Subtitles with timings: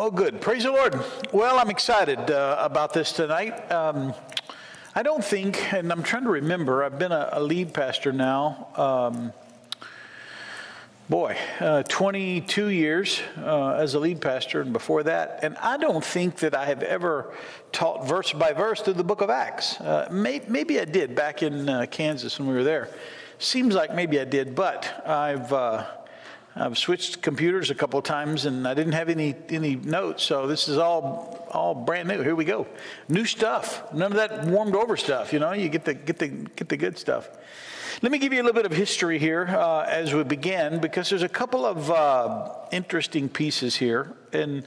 [0.00, 0.40] Well, good.
[0.40, 0.98] Praise the Lord.
[1.30, 3.70] Well, I'm excited uh, about this tonight.
[3.70, 4.14] Um,
[4.94, 8.68] I don't think, and I'm trying to remember, I've been a, a lead pastor now,
[8.76, 9.30] um,
[11.10, 16.02] boy, uh, 22 years uh, as a lead pastor, and before that, and I don't
[16.02, 17.34] think that I have ever
[17.70, 19.78] taught verse by verse through the book of Acts.
[19.82, 22.88] Uh, may, maybe I did back in uh, Kansas when we were there.
[23.38, 25.84] Seems like maybe I did, but I've uh,
[26.56, 30.68] I've switched computers a couple times and I didn't have any any notes, so this
[30.68, 32.22] is all all brand new.
[32.22, 32.66] Here we go,
[33.08, 33.92] new stuff.
[33.92, 35.32] None of that warmed over stuff.
[35.32, 37.28] You know, you get the get the get the good stuff.
[38.02, 41.10] Let me give you a little bit of history here uh, as we begin, because
[41.10, 44.66] there's a couple of uh, interesting pieces here, and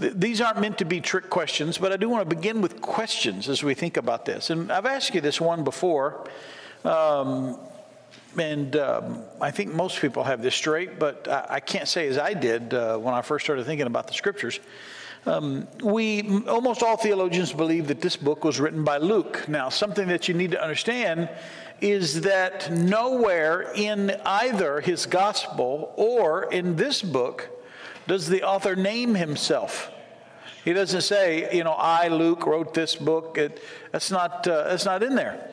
[0.00, 2.80] th- these aren't meant to be trick questions, but I do want to begin with
[2.80, 4.50] questions as we think about this.
[4.50, 6.26] And I've asked you this one before.
[6.84, 7.58] Um,
[8.38, 12.18] and um, I think most people have this straight, but I, I can't say as
[12.18, 14.60] I did uh, when I first started thinking about the scriptures.
[15.26, 19.46] Um, we almost all theologians believe that this book was written by Luke.
[19.48, 21.28] Now, something that you need to understand
[21.80, 27.50] is that nowhere in either his gospel or in this book
[28.06, 29.90] does the author name himself.
[30.64, 33.38] He doesn't say, you know, I, Luke, wrote this book.
[33.38, 35.50] It, that's not uh, that's not in there.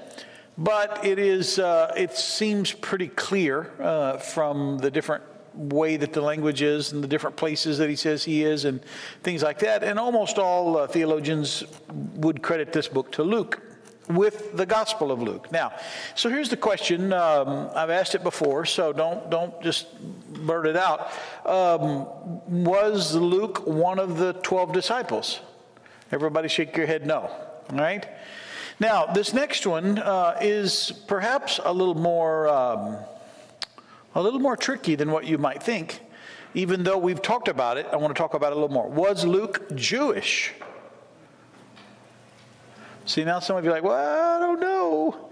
[0.58, 6.22] But it is, uh, it seems pretty clear uh, from the different way that the
[6.22, 8.82] language is and the different places that he says he is and
[9.24, 9.84] things like that.
[9.84, 11.64] And almost all uh, theologians
[12.16, 13.62] would credit this book to Luke
[14.10, 15.52] with the Gospel of Luke.
[15.52, 15.74] Now,
[16.16, 17.12] so here's the question.
[17.14, 19.88] Um, I've asked it before, so don't don't just
[20.34, 21.12] blurt it out.
[21.46, 22.08] Um,
[22.64, 25.42] was Luke one of the twelve disciples?
[26.12, 27.06] Everybody, shake your head.
[27.06, 27.30] No.
[27.70, 28.08] All right.
[28.80, 32.98] Now, this next one uh, is perhaps a little more um,
[34.14, 36.02] a little more tricky than what you might think.
[36.54, 38.88] Even though we've talked about it, I want to talk about it a little more.
[38.88, 40.54] Was Luke Jewish?
[43.06, 45.30] See, now some of you are like, well, I don't know.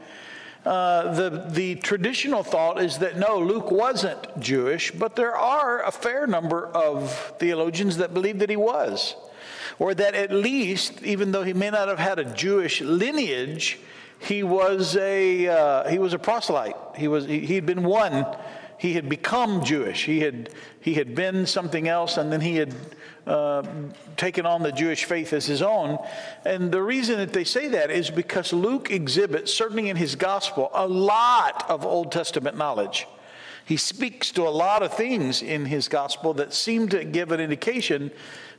[0.66, 5.91] Uh, the, the traditional thought is that no, Luke wasn't Jewish, but there are a
[5.91, 9.16] fair number of theologians that believe that he was
[9.80, 13.80] or that at least, even though he may not have had a Jewish lineage,
[14.19, 16.75] he was a uh, he was a proselyte.
[16.96, 18.25] He was he, he'd been one.
[18.78, 20.06] He had become Jewish.
[20.06, 20.50] He had
[20.81, 22.75] he had been something else, and then he had
[23.25, 23.63] uh,
[24.18, 25.97] taken on the Jewish faith as his own.
[26.46, 30.69] And the reason that they say that is because Luke exhibits, certainly in his gospel,
[30.74, 33.07] a lot of Old Testament knowledge.
[33.66, 37.40] He speaks to a lot of things in his gospel that seem to give an
[37.40, 38.12] indication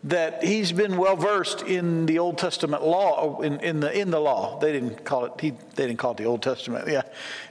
[0.04, 4.20] that he's been well versed in the Old Testament law, in, in, the, in the
[4.20, 4.58] law.
[4.58, 7.02] They didn't call it, he, they didn't call it the Old Testament, yeah,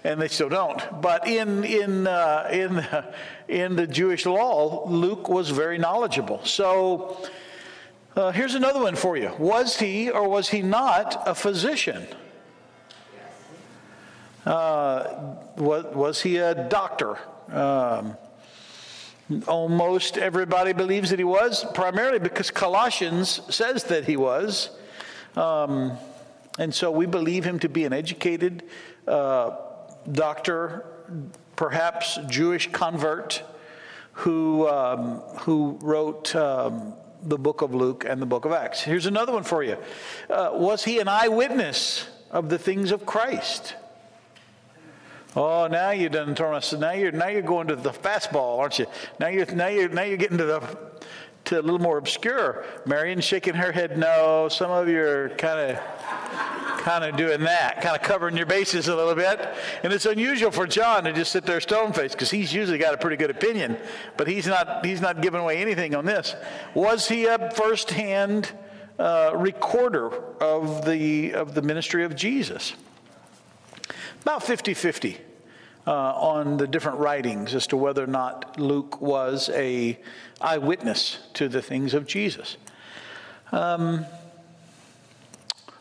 [0.04, 1.02] and they still don't.
[1.02, 2.86] But in, in, uh, in,
[3.48, 6.44] in the Jewish law, Luke was very knowledgeable.
[6.46, 7.18] So
[8.16, 9.34] uh, here's another one for you.
[9.38, 12.08] Was he or was he not a physician?
[14.46, 17.18] Uh, was, was he a doctor?
[17.50, 18.16] Um,
[19.48, 24.70] Almost everybody believes that he was, primarily because Colossians says that he was.
[25.36, 25.98] Um,
[26.60, 28.64] and so we believe him to be an educated
[29.08, 29.52] uh,
[30.12, 30.86] doctor,
[31.56, 33.42] perhaps Jewish convert,
[34.14, 36.94] who, um, who wrote um,
[37.24, 38.82] the book of Luke and the book of Acts.
[38.82, 39.78] Here's another one for you.
[40.30, 43.76] Uh, was he an eyewitness of the things of Christ?
[45.36, 46.72] Oh, now you done turn us.
[46.74, 48.86] Now you're now you're going to the fastball, aren't you?
[49.20, 50.78] Now you're now you're now you're getting to the
[51.46, 52.66] to a little more obscure.
[52.86, 54.48] Marion shaking her head no.
[54.50, 55.80] Some of you are kind of
[56.86, 59.50] kind of doing that, kind of covering your bases a little bit.
[59.84, 62.94] And it's unusual for John to just sit there stone faced because he's usually got
[62.94, 63.78] a pretty good opinion,
[64.18, 66.36] but he's not he's not giving away anything on this.
[66.74, 68.52] Was he a first hand
[68.98, 72.74] uh, recorder of the of the ministry of Jesus?
[74.26, 75.20] About 50 50
[75.86, 80.00] uh, on the different writings as to whether or not Luke was a
[80.42, 82.58] eyewitness to the things of Jesus.
[83.52, 84.04] Um,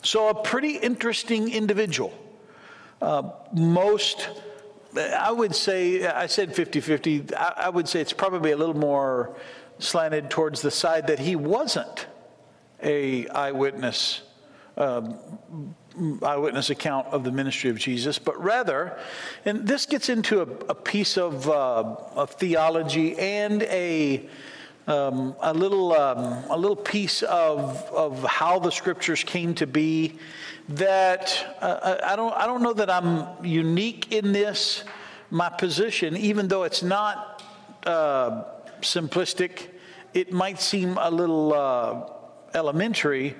[0.03, 2.13] so, a pretty interesting individual.
[3.01, 4.29] Uh, most,
[4.95, 8.77] I would say, I said 50 50, I, I would say it's probably a little
[8.77, 9.35] more
[9.79, 12.09] slanted towards the side that he wasn't
[12.83, 14.21] a eyewitness
[14.77, 15.19] um,
[16.23, 18.99] eyewitness account of the ministry of Jesus, but rather,
[19.44, 24.29] and this gets into a, a piece of, uh, of, theology and a,
[24.87, 30.19] um, a, little, um, a little piece of, of how the scriptures came to be
[30.69, 34.85] that uh, I, don't, I don't know that I'm unique in this,
[35.31, 37.43] my position, even though it's not
[37.87, 38.44] uh,
[38.81, 39.69] simplistic
[40.14, 42.06] it might seem a little uh,
[42.55, 43.35] elementary,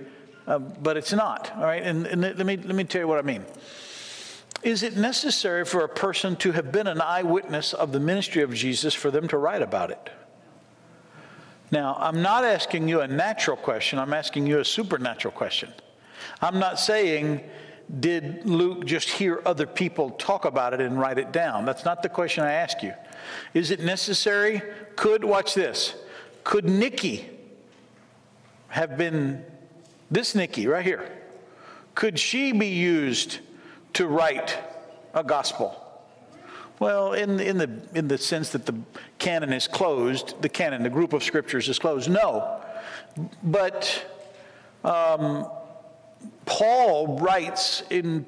[0.47, 1.53] uh, but it's not.
[1.57, 3.45] All right, and, and let me let me tell you what I mean.
[4.63, 8.55] Is it necessary for a person to have been an eyewitness of the ministry of
[8.55, 10.11] Jesus for them to write about it?
[11.71, 15.73] Now, I'm not asking you a natural question, I'm asking you a supernatural question.
[16.41, 17.43] I'm not saying,
[18.01, 21.65] did Luke just hear other people talk about it and write it down?
[21.65, 22.95] That's not the question I ask you.
[23.53, 24.63] Is it necessary?
[24.97, 25.95] Could, watch this,
[26.43, 27.29] could Nikki
[28.69, 29.45] have been,
[30.15, 31.11] this Nikki right here,
[31.95, 33.41] could she be used
[33.95, 34.59] to write
[35.13, 35.81] a gospel?
[36.81, 38.75] Well, in, in, the, in the sense that the
[39.19, 42.61] canon is closed, the canon, the group of scriptures is closed, no.
[43.43, 44.05] But
[44.83, 45.49] um,
[46.47, 48.27] Paul writes in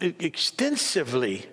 [0.00, 1.46] extensively,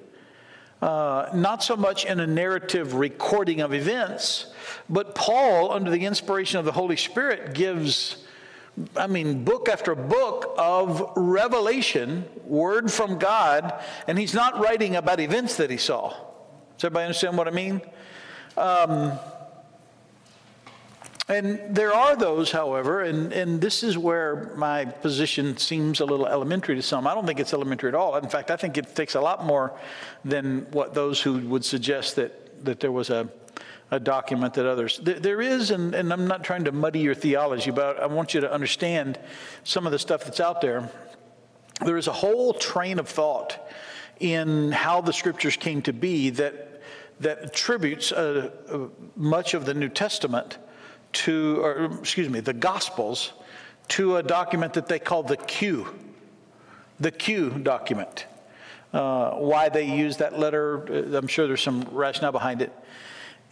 [0.81, 4.47] uh, not so much in a narrative recording of events,
[4.89, 8.22] but Paul, under the inspiration of the Holy Spirit, gives,
[8.97, 15.19] I mean, book after book of revelation, word from God, and he's not writing about
[15.19, 16.09] events that he saw.
[16.09, 17.81] Does everybody understand what I mean?
[18.57, 19.19] Um,
[21.29, 26.27] and there are those, however, and, and this is where my position seems a little
[26.27, 27.07] elementary to some.
[27.07, 28.17] I don't think it's elementary at all.
[28.17, 29.73] In fact, I think it takes a lot more
[30.25, 33.29] than what those who would suggest that, that there was a,
[33.93, 34.99] a document that others.
[35.03, 38.33] There, there is, and, and I'm not trying to muddy your theology, but I want
[38.33, 39.19] you to understand
[39.63, 40.89] some of the stuff that's out there.
[41.85, 43.69] There is a whole train of thought
[44.19, 46.81] in how the scriptures came to be that,
[47.19, 48.77] that attributes uh, uh,
[49.15, 50.57] much of the New Testament
[51.13, 53.33] to, or excuse me, the Gospels
[53.89, 55.87] to a document that they call the Q,
[56.99, 58.25] the Q document.
[58.91, 62.71] Uh, why they use that letter, uh, I'm sure there's some rationale behind it.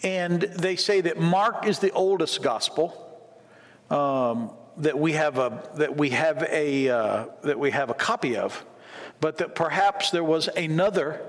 [0.04, 2.98] And they say that Mark is the oldest gospel.
[3.90, 8.38] Um, that we have a that we have a uh, that we have a copy
[8.38, 8.66] of,
[9.20, 11.22] but that perhaps there was another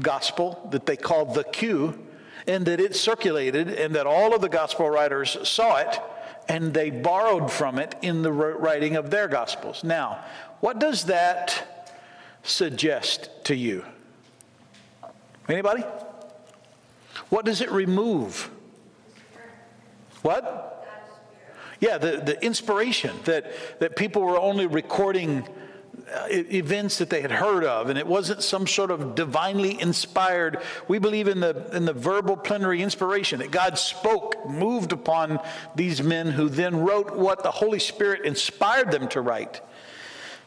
[0.00, 2.06] gospel that they called the Q
[2.46, 6.00] and that it circulated and that all of the gospel writers saw it
[6.48, 9.84] and they borrowed from it in the writing of their gospels.
[9.84, 10.24] Now,
[10.60, 11.90] what does that
[12.42, 13.84] suggest to you?
[15.48, 15.84] Anybody?
[17.28, 18.50] What does it remove?
[20.22, 20.68] What?
[21.80, 25.48] Yeah, the, the inspiration that, that people were only recording
[26.12, 30.62] uh, events that they had heard of, and it wasn't some sort of divinely inspired.
[30.86, 35.40] We believe in the, in the verbal plenary inspiration that God spoke, moved upon
[35.74, 39.60] these men who then wrote what the Holy Spirit inspired them to write.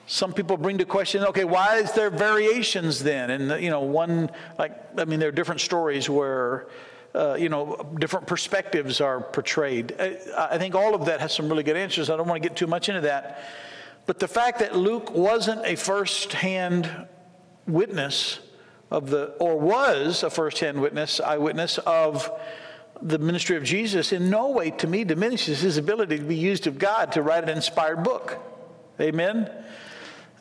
[0.08, 3.32] Some people bring to question, okay, why is there variations then?
[3.32, 4.30] And, you know, one,
[4.60, 6.68] like, I mean, there are different stories where,
[7.16, 9.96] uh, you know, different perspectives are portrayed.
[10.00, 12.12] I, I think all of that has some really good answers.
[12.12, 13.44] I don't want to get too much into that.
[14.06, 17.08] But the fact that Luke wasn't a first-hand
[17.66, 18.40] witness
[18.92, 22.32] of the, or was a first-hand witness, eyewitness of
[23.02, 26.68] the ministry of Jesus, in no way to me diminishes his ability to be used
[26.68, 28.38] of God to write an inspired book.
[29.02, 29.50] Amen?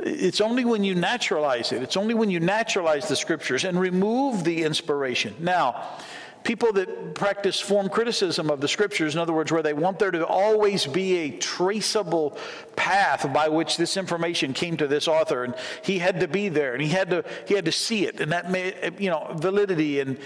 [0.00, 4.44] It's only when you naturalize it, it's only when you naturalize the scriptures and remove
[4.44, 5.34] the inspiration.
[5.38, 5.98] Now,
[6.42, 10.10] people that practice form criticism of the scriptures, in other words, where they want there
[10.10, 12.36] to always be a traceable
[12.76, 16.74] path by which this information came to this author, and he had to be there,
[16.74, 20.00] and he had to he had to see it, and that made you know validity
[20.00, 20.18] and.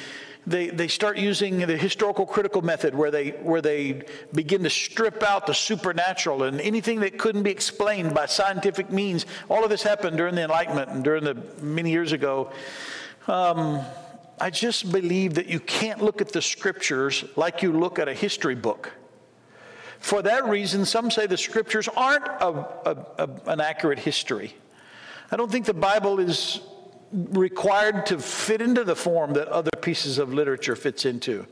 [0.49, 4.03] They, they start using the historical critical method where they, where they
[4.33, 9.27] begin to strip out the supernatural and anything that couldn't be explained by scientific means.
[9.51, 12.51] All of this happened during the Enlightenment and during the many years ago.
[13.27, 13.83] Um,
[14.41, 18.15] I just believe that you can't look at the scriptures like you look at a
[18.15, 18.93] history book.
[19.99, 22.49] For that reason, some say the scriptures aren't a,
[22.87, 24.55] a, a, an accurate history.
[25.31, 26.61] I don't think the Bible is
[27.13, 31.47] required to fit into the form that other pieces of literature fits into.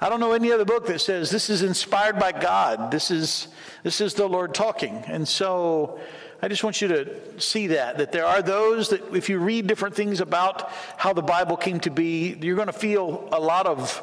[0.00, 2.90] I don't know any other book that says this is inspired by God.
[2.90, 3.48] This is
[3.82, 4.96] this is the Lord talking.
[5.06, 5.98] And so
[6.40, 9.66] I just want you to see that, that there are those that if you read
[9.68, 13.66] different things about how the Bible came to be, you're going to feel a lot
[13.66, 14.02] of,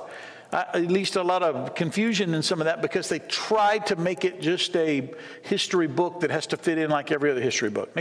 [0.53, 3.97] uh, at least a lot of confusion in some of that because they try to
[3.97, 5.13] make it just a
[5.43, 7.93] history book that has to fit in like every other history book.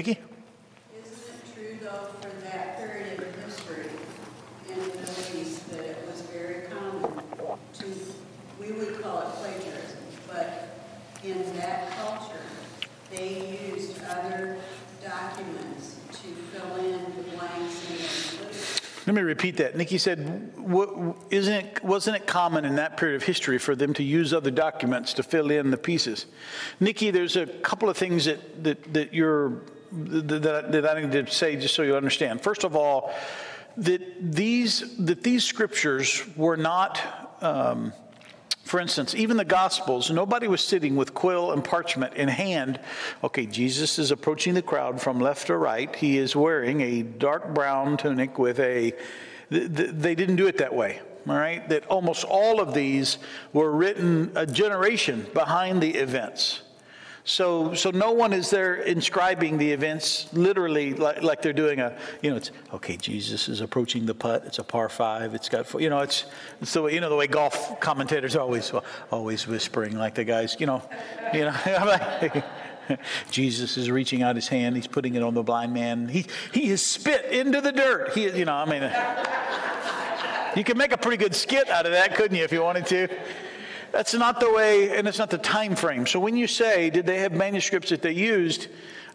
[11.25, 11.35] Nikki?
[19.07, 19.75] Let me repeat that.
[19.75, 20.53] Nikki said,
[21.31, 24.51] isn't it, wasn't it common in that period of history for them to use other
[24.51, 26.27] documents to fill in the pieces?
[26.79, 31.33] Nikki, there's a couple of things that, that, that you're, that, that I need to
[31.33, 32.43] say just so you understand.
[32.43, 33.13] First of all,
[33.79, 37.01] that these, that these scriptures were not,
[37.41, 37.93] um,
[38.69, 42.79] for instance, even the Gospels, nobody was sitting with quill and parchment in hand.
[43.25, 45.95] Okay, Jesus is approaching the crowd from left to right.
[45.97, 48.93] He is wearing a dark brown tunic with a.
[49.49, 51.67] They didn't do it that way, all right?
[51.71, 53.17] That almost all of these
[53.55, 56.61] were written a generation behind the events.
[57.29, 61.95] So, so no one is there inscribing the events literally like, like they're doing a,
[62.23, 64.45] you know, it's, okay, Jesus is approaching the putt.
[64.47, 65.35] It's a par five.
[65.35, 66.25] It's got, you know, it's,
[66.63, 68.73] it's the way, you know, the way golf commentators always,
[69.11, 70.83] always whispering like the guys, you know,
[71.35, 71.53] you know,
[73.31, 74.77] Jesus is reaching out his hand.
[74.77, 76.09] He's putting it on the blind man.
[76.09, 78.15] He, he has spit into the dirt.
[78.15, 78.83] He, you know, I mean,
[80.57, 82.87] you could make a pretty good skit out of that, couldn't you, if you wanted
[82.87, 83.09] to?
[83.93, 86.07] That's not the way, and it's not the time frame.
[86.07, 88.69] So when you say, did they have manuscripts that they used?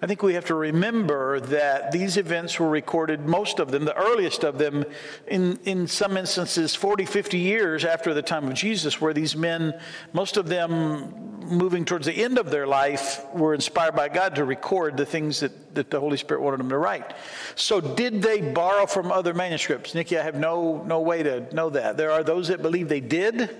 [0.03, 3.95] I think we have to remember that these events were recorded, most of them, the
[3.95, 4.83] earliest of them,
[5.27, 9.79] in, in some instances, 40, 50 years after the time of Jesus, where these men,
[10.11, 14.43] most of them moving towards the end of their life, were inspired by God to
[14.43, 17.13] record the things that, that the Holy Spirit wanted them to write.
[17.55, 19.95] So, did they borrow from other manuscripts?
[19.95, 21.95] Nikki, I have no, no way to know that.
[21.95, 23.57] There are those that believe they did.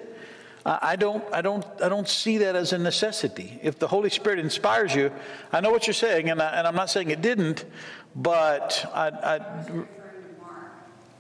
[0.66, 3.60] I don't, I, don't, I don't see that as a necessity.
[3.62, 5.12] If the Holy Spirit inspires you,
[5.52, 7.66] I know what you're saying, and, I, am not saying it didn't,
[8.16, 9.86] but I, I,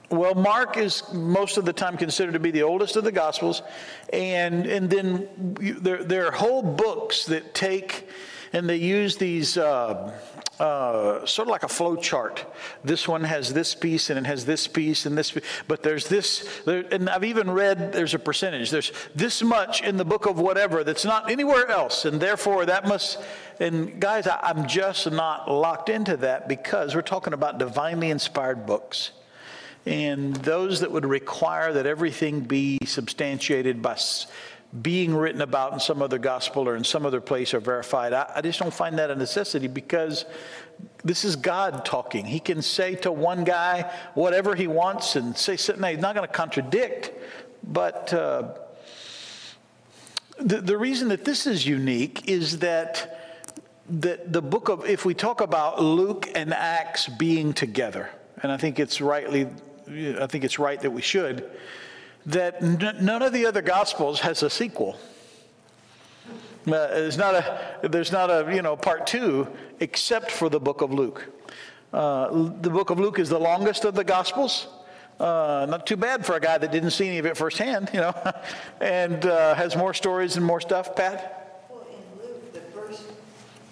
[0.09, 3.63] well, Mark is most of the time considered to be the oldest of the Gospels,
[4.12, 8.07] and and then you, there there are whole books that take
[8.53, 9.57] and they use these.
[9.57, 10.13] Uh,
[10.60, 12.45] uh, sort of like a flow chart.
[12.83, 15.36] This one has this piece and it has this piece and this,
[15.67, 18.69] but there's this, there, and I've even read there's a percentage.
[18.69, 22.88] There's this much in the book of whatever that's not anywhere else, and therefore that
[22.88, 23.19] must.
[23.60, 28.65] And guys, I, I'm just not locked into that because we're talking about divinely inspired
[28.65, 29.12] books.
[29.86, 33.98] And those that would require that everything be substantiated by
[34.82, 38.12] being written about in some other gospel or in some other place or verified.
[38.12, 40.25] I, I, just don't find that a necessity because
[41.03, 42.25] this is God talking.
[42.25, 46.27] He can say to one guy whatever he wants and say something he's not going
[46.27, 47.12] to contradict.
[47.63, 48.56] But uh,
[50.39, 53.20] the, the reason that this is unique is that
[53.89, 58.10] that the book of, if we talk about Luke and Acts being together,
[58.42, 59.46] and I think it's rightly,
[59.88, 61.50] I think it's right that we should
[62.25, 64.98] that n- none of the other gospels has a sequel.
[66.65, 69.48] Uh, there's not a there's not a you know part two
[69.82, 71.27] except for the book of Luke.
[71.92, 72.30] Uh,
[72.62, 74.68] the book of Luke is the longest of the gospels.
[75.20, 78.00] Uh, not too bad for a guy that didn't see any of it firsthand, you
[78.00, 78.34] know,
[78.82, 80.96] and uh, has more stories and more stuff.
[80.96, 81.68] Pat.
[81.70, 83.03] Well, in Luke, the first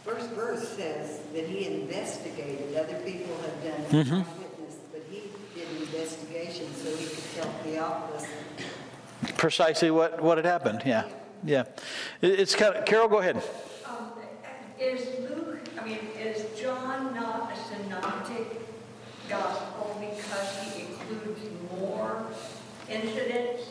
[0.04, 2.76] first verse says that he investigated.
[2.76, 4.18] Other people have done mm-hmm.
[4.18, 5.24] witness, but he
[5.56, 8.28] did an investigation so he could tell Theophilus
[9.42, 10.84] precisely what, what had happened.
[10.86, 11.06] Yeah,
[11.44, 11.64] yeah.
[12.22, 13.38] it's kind of, Carol, go ahead.
[13.88, 14.12] Um,
[14.80, 18.46] is Luke, I mean, is John not a synoptic
[19.28, 22.28] gospel because he includes more
[22.88, 23.64] incidents?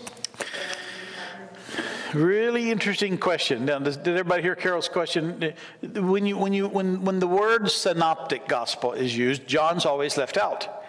[2.14, 3.64] Really interesting question.
[3.66, 5.54] Now, does, did everybody hear Carol's question?
[5.82, 10.36] When you when you when when the word synoptic gospel is used, John's always left
[10.36, 10.82] out.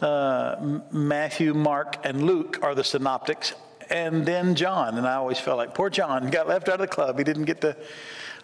[0.00, 3.54] Uh, Matthew, Mark, and Luke are the synoptics
[3.90, 4.98] and then John.
[4.98, 7.18] And I always felt like poor John got left out of the club.
[7.18, 7.76] He didn't get to.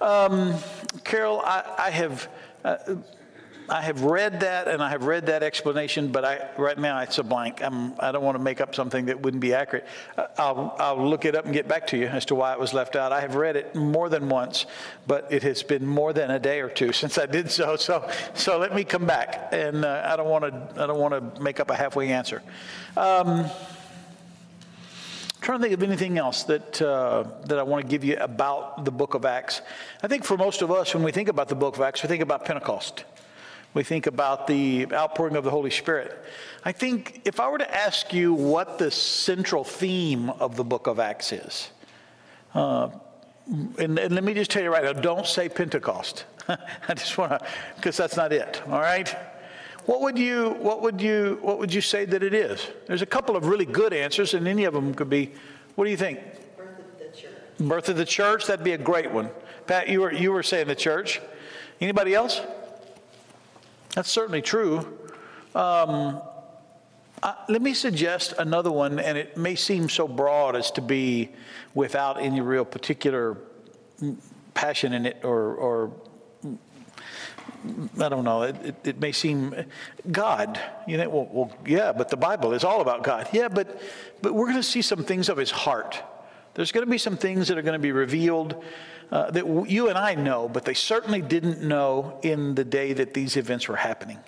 [0.00, 0.54] Um,
[1.04, 2.28] Carol, I, I have.
[2.64, 2.76] Uh,
[3.70, 7.18] I have read that and I have read that explanation, but I, right now it's
[7.18, 7.62] a blank.
[7.62, 9.87] I'm, I don't want to make up something that wouldn't be accurate.
[10.18, 12.59] Uh, I'll, I'll look it up and get back to you as to why it
[12.59, 13.12] was left out.
[13.12, 14.66] I have read it more than once,
[15.06, 17.76] but it has been more than a day or two since I did so.
[17.76, 20.82] So, so let me come back, and uh, I don't want to.
[20.82, 22.42] I don't want to make up a halfway answer.
[22.97, 23.49] Um,
[25.40, 28.85] Trying to think of anything else that, uh, that I want to give you about
[28.85, 29.62] the book of Acts.
[30.02, 32.09] I think for most of us, when we think about the book of Acts, we
[32.09, 33.04] think about Pentecost.
[33.73, 36.23] We think about the outpouring of the Holy Spirit.
[36.64, 40.87] I think if I were to ask you what the central theme of the book
[40.87, 41.70] of Acts is,
[42.54, 42.90] uh,
[43.78, 46.25] and, and, let me just tell you right now don't say Pentecost.
[46.49, 49.16] I just want to, because that's not it, all right?
[49.90, 52.64] What would you what would you what would you say that it is?
[52.87, 55.32] There's a couple of really good answers, and any of them could be.
[55.75, 56.20] What do you think?
[56.56, 57.35] Birth of the church.
[57.59, 58.47] Birth of the church.
[58.47, 59.30] That'd be a great one.
[59.66, 61.20] Pat, you were you were saying the church.
[61.80, 62.40] Anybody else?
[63.97, 64.87] That's certainly true.
[65.56, 66.23] Um,
[67.23, 71.28] Uh, let me suggest another one, and it may seem so broad as to be
[71.75, 73.37] without any real particular
[74.54, 75.90] passion in it or, or
[78.00, 79.54] I don't know, it, it, it, may seem
[80.11, 80.61] God.
[80.87, 83.28] You know, well, well, yeah, but the Bible is all about God.
[83.32, 83.80] Yeah, but,
[84.23, 86.02] but we're going to see some things of his heart.
[86.54, 88.62] There's going to be some things that are going to be revealed
[89.11, 93.14] uh, that you and I know, but they certainly didn't know in the day that
[93.14, 94.18] these events were happening.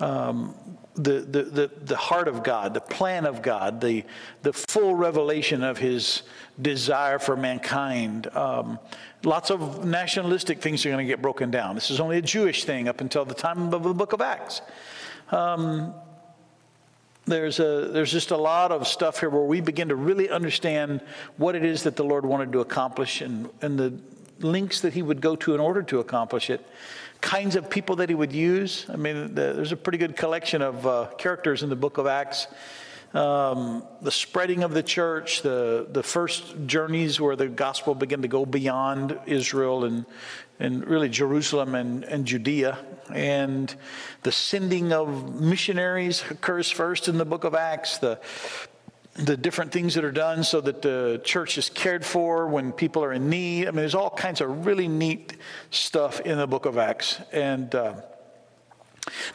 [0.00, 0.54] Um,
[0.94, 4.04] the, the, the, the heart of God, the plan of God, the,
[4.42, 6.22] the full revelation of his
[6.60, 8.26] desire for mankind.
[8.34, 8.78] Um,
[9.24, 11.74] lots of nationalistic things are going to get broken down.
[11.74, 14.62] This is only a Jewish thing up until the time of the book of Acts.
[15.30, 15.94] Um,
[17.26, 21.00] there's, a, there's just a lot of stuff here where we begin to really understand
[21.36, 23.94] what it is that the Lord wanted to accomplish and, and the
[24.40, 26.66] links that he would go to in order to accomplish it
[27.20, 28.86] kinds of people that he would use.
[28.88, 32.46] I mean, there's a pretty good collection of uh, characters in the book of Acts.
[33.12, 38.28] Um, the spreading of the church, the, the first journeys where the gospel began to
[38.28, 40.06] go beyond Israel and,
[40.60, 42.78] and really Jerusalem and, and Judea.
[43.12, 43.74] And
[44.22, 47.98] the sending of missionaries occurs first in the book of Acts.
[47.98, 48.20] The,
[49.14, 53.04] the different things that are done so that the church is cared for when people
[53.04, 53.66] are in need.
[53.66, 55.36] I mean, there's all kinds of really neat
[55.70, 57.20] stuff in the book of Acts.
[57.32, 57.94] And uh,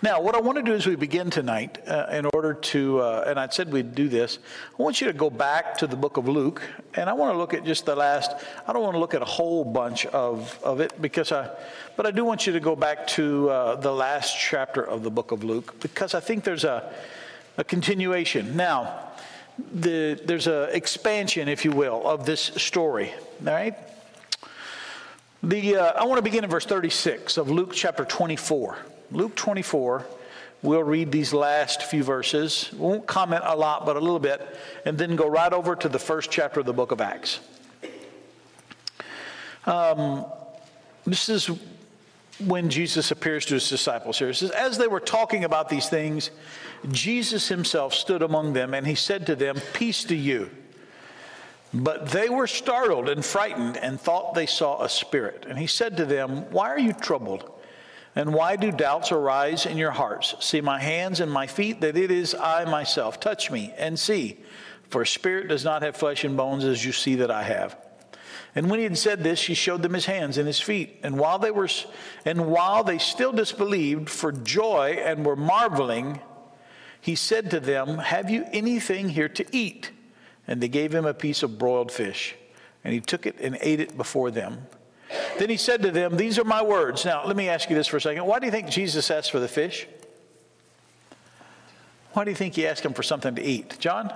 [0.01, 3.25] now, what I want to do as we begin tonight, uh, in order to, uh,
[3.27, 4.39] and I said we'd do this,
[4.79, 6.62] I want you to go back to the book of Luke,
[6.94, 8.32] and I want to look at just the last,
[8.67, 11.50] I don't want to look at a whole bunch of, of it, because I,
[11.98, 15.12] but I do want you to go back to uh, the last chapter of the
[15.12, 16.94] book of Luke, because I think there's a,
[17.58, 18.55] a continuation.
[18.55, 19.04] Now,
[19.57, 23.13] the, there's an expansion, if you will, of this story.
[23.45, 23.75] All right?
[25.43, 28.77] The, uh, I want to begin in verse 36 of Luke chapter 24.
[29.12, 30.05] Luke 24,
[30.62, 32.69] we'll read these last few verses.
[32.74, 35.88] We won't comment a lot, but a little bit, and then go right over to
[35.88, 37.39] the first chapter of the book of Acts.
[39.65, 40.25] Um,
[41.05, 41.50] this is
[42.39, 44.30] when Jesus appears to his disciples here.
[44.30, 46.32] It says, As they were talking about these things,
[46.91, 50.50] Jesus himself stood among them and he said to them, Peace to you.
[51.74, 55.45] But they were startled and frightened and thought they saw a spirit.
[55.48, 57.52] And he said to them, Why are you troubled?
[58.15, 60.36] And why do doubts arise in your hearts?
[60.39, 63.19] See my hands and my feet, that it is I myself.
[63.19, 64.39] Touch me and see,
[64.89, 67.78] for spirit does not have flesh and bones as you see that I have.
[68.56, 71.00] And when he had said this, he showed them his hands and his feet.
[71.04, 71.68] And while they were
[72.24, 76.22] and while they still disbelieved for joy and were marveling,
[77.02, 79.91] he said to them, Have you anything here to eat?
[80.48, 82.36] And they gave him a piece of broiled fish.
[82.84, 84.68] And he took it and ate it before them.
[85.38, 87.04] Then he said to them, These are my words.
[87.04, 88.26] Now, let me ask you this for a second.
[88.26, 89.86] Why do you think Jesus asked for the fish?
[92.13, 93.78] Why do you think he asked him for something to eat?
[93.80, 94.13] John?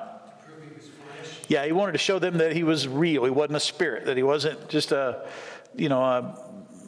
[1.50, 3.26] Yeah, he wanted to show them that he was real.
[3.26, 5.28] He wasn't a spirit, that he wasn't just a,
[5.76, 6.38] you know, a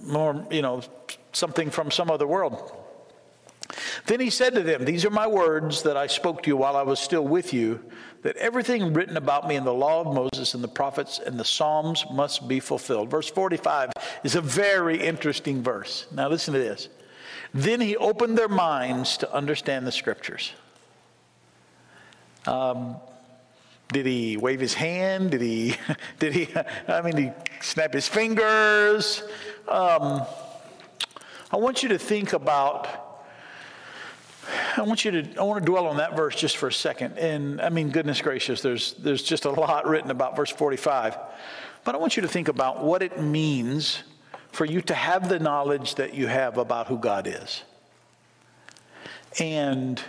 [0.04, 0.82] more, you know,
[1.34, 2.72] something from some other world.
[4.06, 6.76] Then he said to them, These are my words that I spoke to you while
[6.76, 7.84] I was still with you,
[8.22, 11.46] that everything written about me in the law of Moses and the prophets and the
[11.46, 13.10] Psalms must be fulfilled.
[13.10, 13.92] Verse 45
[14.24, 16.06] is a very interesting verse.
[16.12, 16.88] Now listen to this.
[17.52, 20.54] Then he opened their minds to understand the scriptures.
[22.46, 22.98] Um,
[23.92, 25.32] did he wave his hand?
[25.32, 25.76] Did he,
[26.20, 26.48] did he,
[26.88, 29.24] I mean, he snap his fingers?
[29.68, 30.24] Um,
[31.52, 33.12] I want you to think about
[34.78, 37.18] I want you to I want to dwell on that verse just for a second.
[37.18, 41.18] And I mean, goodness gracious, there's there's just a lot written about verse 45.
[41.84, 44.04] But I want you to think about what it means
[44.52, 47.64] for you to have the knowledge that you have about who God is.
[49.40, 50.02] And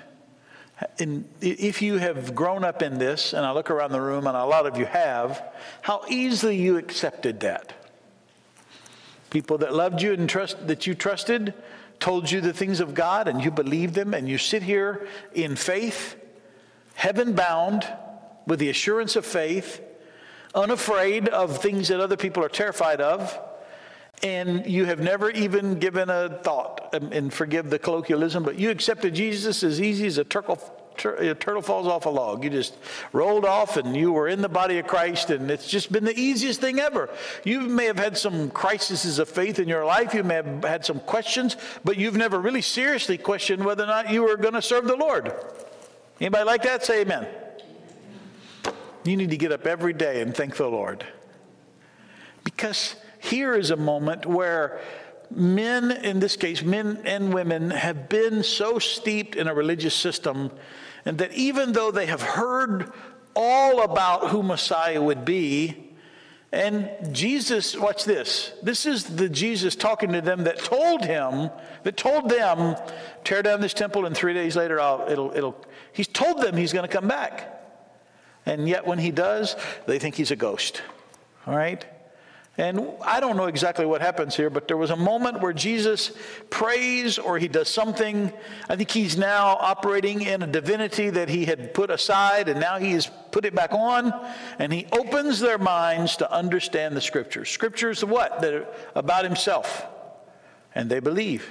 [0.99, 4.37] in, if you have grown up in this, and I look around the room, and
[4.37, 5.43] a lot of you have,
[5.81, 7.73] how easily you accepted that.
[9.31, 11.55] People that loved you and trust, that you trusted
[12.01, 15.57] told you the things of God and you believed them, and you sit here in
[15.57, 16.17] faith,
[16.95, 17.87] heaven bound,
[18.47, 19.81] with the assurance of faith,
[20.55, 23.39] unafraid of things that other people are terrified of,
[24.23, 29.15] and you have never even given a thought, and, forgive the colloquialism, but you accepted
[29.15, 30.59] Jesus as easy as a turtle
[31.05, 32.45] a turtle falls off a log.
[32.45, 32.77] You just
[33.13, 36.19] rolled off and you were in the body of Christ, and it's just been the
[36.19, 37.09] easiest thing ever.
[37.45, 40.85] You may have had some crises of faith in your life, you may have had
[40.85, 44.63] some questions, but you've never really seriously questioned whether or not you were going to
[44.63, 45.33] serve the Lord.
[46.21, 46.85] Anybody like that?
[46.85, 47.27] Say amen.
[49.05, 51.05] You need to get up every day and thank the Lord.
[52.45, 54.81] Because here is a moment where
[55.31, 60.51] men, in this case, men and women, have been so steeped in a religious system
[61.05, 62.93] And that even though they have heard
[63.35, 65.91] all about who Messiah would be,
[66.53, 68.53] and Jesus, watch this.
[68.63, 71.51] This is the Jesus talking to them that told him,
[71.85, 72.77] that told them,
[73.25, 75.57] tear down this temple and three days later I'll, it'll, it'll,
[75.93, 77.61] he's told them he's going to come back.
[78.45, 79.57] And yet when he does,
[79.87, 80.83] they think he's a ghost.
[81.47, 81.85] All right?
[82.59, 86.13] And I don't know exactly what happens here, but there was a moment where Jesus
[86.51, 88.31] prays or he does something.
[88.69, 92.79] I think he's now operating in a divinity that he had put aside, and now
[92.79, 94.13] he has put it back on,
[94.59, 97.49] and he opens their minds to understand the scriptures.
[97.49, 98.43] Scriptures what?
[98.43, 99.87] That about himself.
[100.75, 101.51] And they believe.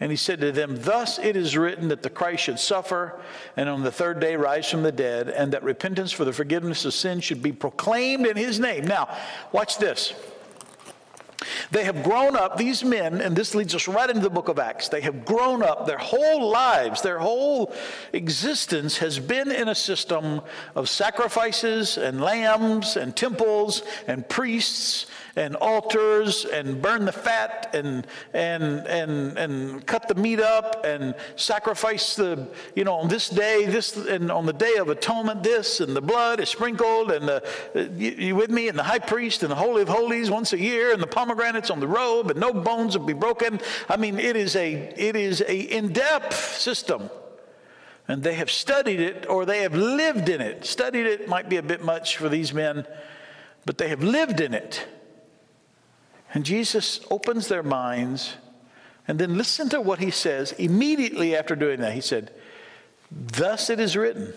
[0.00, 3.20] And he said to them, Thus it is written that the Christ should suffer
[3.56, 6.86] and on the third day rise from the dead, and that repentance for the forgiveness
[6.86, 8.86] of sins should be proclaimed in his name.
[8.86, 9.14] Now,
[9.52, 10.14] watch this.
[11.70, 14.58] They have grown up, these men, and this leads us right into the book of
[14.58, 14.88] Acts.
[14.88, 17.72] They have grown up, their whole lives, their whole
[18.12, 20.42] existence has been in a system
[20.74, 28.06] of sacrifices and lambs and temples and priests and altars and burn the fat and,
[28.34, 33.66] and, and, and cut the meat up and sacrifice the, you know, on this day,
[33.66, 37.42] this, and on the day of atonement, this, and the blood is sprinkled, and the,
[37.96, 40.58] you, you with me, and the high priest and the Holy of Holies once a
[40.58, 43.60] year, and the pomegranates on the robe, and no bones will be broken.
[43.88, 47.10] I mean, it is a, it is a in-depth system.
[48.08, 50.66] And they have studied it or they have lived in it.
[50.66, 52.84] Studied it might be a bit much for these men,
[53.64, 54.84] but they have lived in it.
[56.32, 58.34] And Jesus opens their minds.
[59.08, 61.94] And then listen to what he says immediately after doing that.
[61.94, 62.32] He said,
[63.10, 64.32] Thus it is written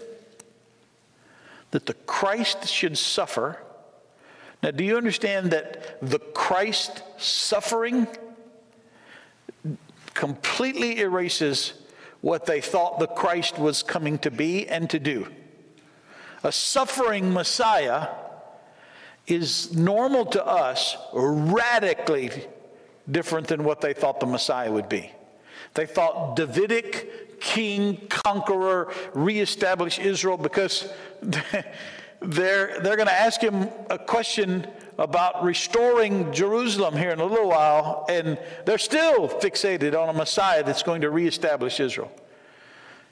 [1.72, 3.60] that the Christ should suffer.
[4.62, 8.08] Now, do you understand that the Christ suffering
[10.14, 11.74] completely erases
[12.22, 15.28] what they thought the Christ was coming to be and to do?
[16.44, 18.08] A suffering Messiah
[19.28, 22.32] is normal to us, radically
[23.10, 25.12] different than what they thought the Messiah would be.
[25.74, 33.98] They thought Davidic king, conqueror, reestablish Israel because they're, they're going to ask him a
[33.98, 40.14] question about restoring Jerusalem here in a little while, and they're still fixated on a
[40.14, 42.12] Messiah that's going to reestablish Israel.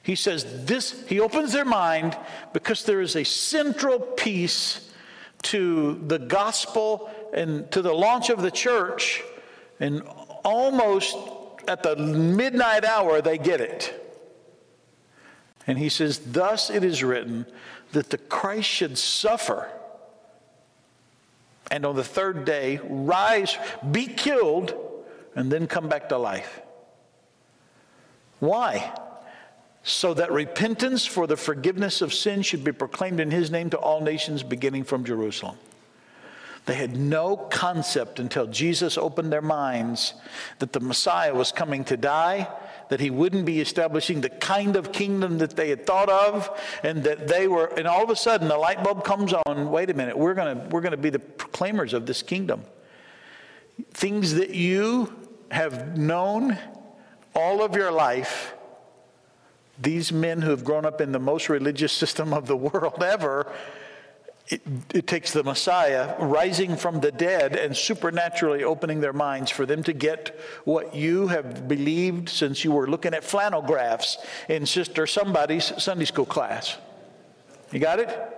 [0.03, 2.17] He says this, he opens their mind
[2.53, 4.90] because there is a central piece
[5.43, 9.23] to the gospel and to the launch of the church,
[9.79, 10.01] and
[10.43, 11.15] almost
[11.67, 13.97] at the midnight hour, they get it.
[15.67, 17.45] And he says, Thus it is written
[17.91, 19.69] that the Christ should suffer
[21.71, 23.57] and on the third day rise,
[23.91, 24.75] be killed,
[25.35, 26.59] and then come back to life.
[28.39, 28.93] Why?
[29.83, 33.77] So that repentance for the forgiveness of sin should be proclaimed in his name to
[33.77, 35.57] all nations beginning from Jerusalem.
[36.67, 40.13] They had no concept until Jesus opened their minds
[40.59, 42.47] that the Messiah was coming to die,
[42.89, 46.49] that he wouldn't be establishing the kind of kingdom that they had thought of,
[46.83, 49.89] and that they were, and all of a sudden the light bulb comes on wait
[49.89, 52.63] a minute, we're to we're to be the proclaimers of this kingdom.
[53.93, 55.11] Things that you
[55.49, 56.59] have known
[57.33, 58.53] all of your life
[59.81, 63.51] these men who have grown up in the most religious system of the world ever,
[64.47, 64.61] it,
[64.93, 69.81] it, takes the Messiah rising from the dead and supernaturally opening their minds for them
[69.83, 74.17] to get what you have believed since you were looking at flannel graphs
[74.49, 76.77] in Sister Somebody's Sunday school class.
[77.71, 78.37] You got it?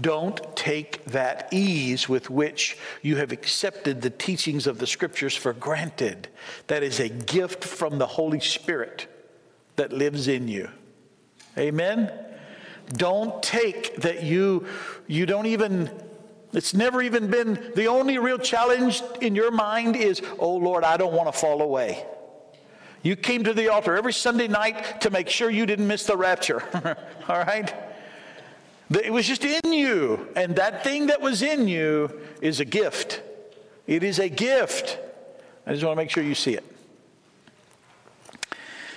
[0.00, 5.52] Don't take that ease with which you have accepted the teachings of the scriptures for
[5.52, 6.28] granted.
[6.66, 9.06] That is a gift from the Holy Spirit
[9.76, 10.68] that lives in you.
[11.56, 12.12] Amen?
[12.94, 14.66] Don't take that you
[15.06, 15.90] you don't even
[16.52, 20.96] it's never even been the only real challenge in your mind is, "Oh Lord, I
[20.96, 22.04] don't want to fall away."
[23.02, 26.16] You came to the altar every Sunday night to make sure you didn't miss the
[26.16, 26.62] rapture.
[27.28, 27.74] All right?
[28.90, 30.28] It was just in you.
[30.36, 33.22] And that thing that was in you is a gift.
[33.86, 34.98] It is a gift.
[35.66, 36.64] I just want to make sure you see it.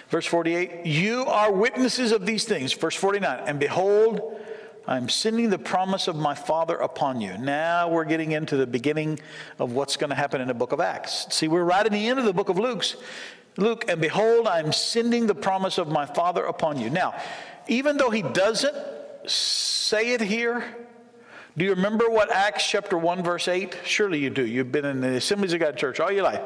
[0.09, 2.73] Verse 48, you are witnesses of these things.
[2.73, 4.39] Verse 49, and behold,
[4.87, 7.37] I'm sending the promise of my Father upon you.
[7.39, 9.19] Now we're getting into the beginning
[9.57, 11.25] of what's going to happen in the book of Acts.
[11.33, 12.95] See, we're right at the end of the book of Luke's.
[13.57, 16.89] Luke, and behold, I'm sending the promise of my Father upon you.
[16.89, 17.19] Now,
[17.67, 18.75] even though he doesn't
[19.29, 20.63] say it here,
[21.57, 23.77] do you remember what Acts chapter 1, verse 8?
[23.85, 24.45] Surely you do.
[24.45, 26.41] You've been in the assemblies of God church all your life.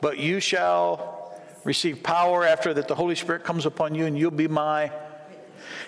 [0.00, 1.21] But you shall
[1.64, 4.92] receive power after that the Holy Spirit comes upon you, and you'll be my.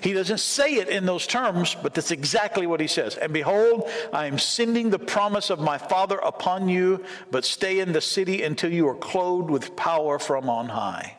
[0.01, 3.17] He doesn't say it in those terms, but that's exactly what he says.
[3.17, 7.93] And behold, I am sending the promise of my Father upon you, but stay in
[7.93, 11.19] the city until you are clothed with power from on high.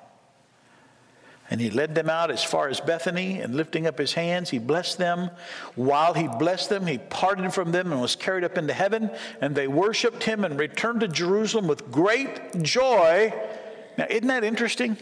[1.50, 4.58] And he led them out as far as Bethany, and lifting up his hands, he
[4.58, 5.30] blessed them.
[5.76, 9.12] While he blessed them, he parted from them and was carried up into heaven.
[9.42, 13.32] And they worshiped him and returned to Jerusalem with great joy.
[13.98, 14.98] Now, isn't that interesting?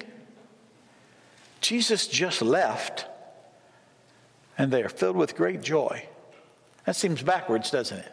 [1.61, 3.05] Jesus just left,
[4.57, 6.07] and they are filled with great joy.
[6.85, 8.11] That seems backwards, doesn't it?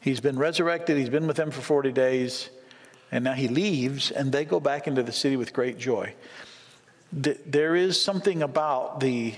[0.00, 2.50] He's been resurrected, he's been with them for 40 days,
[3.10, 6.14] and now he leaves, and they go back into the city with great joy
[7.12, 9.34] there is something about the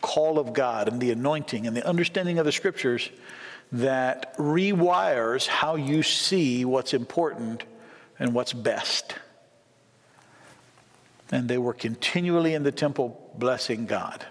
[0.00, 3.10] call of God and the anointing and the understanding of the scriptures
[3.72, 7.64] that rewires how you see what's important
[8.18, 9.14] and what's best.
[11.32, 14.24] And they were continually in the temple blessing God.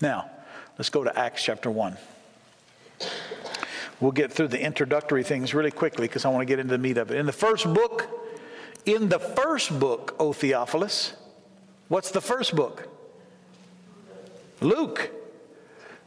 [0.00, 0.30] Now,
[0.78, 1.96] let's go to Acts chapter 1.
[4.00, 6.78] We'll get through the introductory things really quickly because I want to get into the
[6.78, 7.16] meat of it.
[7.16, 8.08] In the first book,
[8.84, 11.14] in the first book, O Theophilus,
[11.88, 12.88] What's the first book?
[14.60, 15.10] Luke.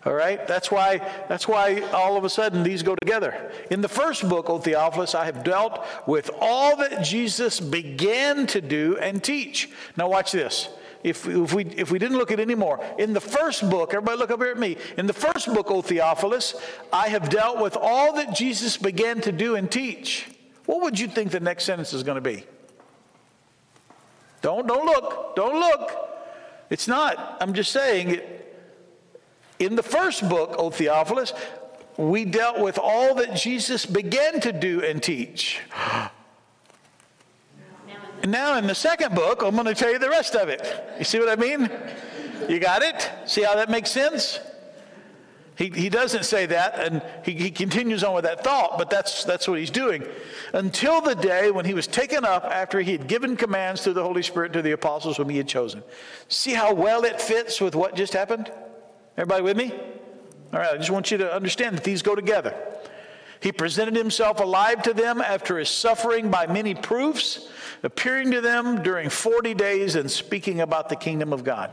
[0.08, 0.48] All right?
[0.48, 3.52] That's why, that's why all of a sudden these go together.
[3.70, 8.62] In the first book, O Theophilus, I have dealt with all that Jesus began to
[8.62, 9.70] do and teach.
[9.98, 10.70] Now, watch this.
[11.04, 14.18] If, if, we, if we didn't look at any more, in the first book, everybody
[14.18, 14.78] look up here at me.
[14.98, 16.56] In the first book, O Theophilus,
[16.94, 20.30] I have dealt with all that Jesus began to do and teach.
[20.68, 22.46] What would you think the next sentence is going to be?
[24.42, 25.36] Don't, don't look.
[25.36, 25.92] Don't look.
[26.70, 27.38] It's not.
[27.42, 28.22] I'm just saying
[29.60, 31.34] In the first book, O Theophilus,
[31.98, 35.60] we dealt with all that Jesus began to do and teach.
[38.26, 40.84] Now in the second book, I'm going to tell you the rest of it.
[40.98, 41.70] You see what I mean?
[42.50, 43.10] You got it?
[43.26, 44.40] See how that makes sense?
[45.58, 49.24] He, he doesn't say that, and he, he continues on with that thought, but that's,
[49.24, 50.04] that's what he's doing.
[50.54, 54.04] Until the day when he was taken up after he had given commands through the
[54.04, 55.82] Holy Spirit to the apostles whom he had chosen.
[56.28, 58.52] See how well it fits with what just happened?
[59.18, 59.74] Everybody with me?
[60.54, 62.54] All right, I just want you to understand that these go together.
[63.40, 67.48] He presented himself alive to them after his suffering by many proofs,
[67.84, 71.72] appearing to them during 40 days and speaking about the kingdom of God.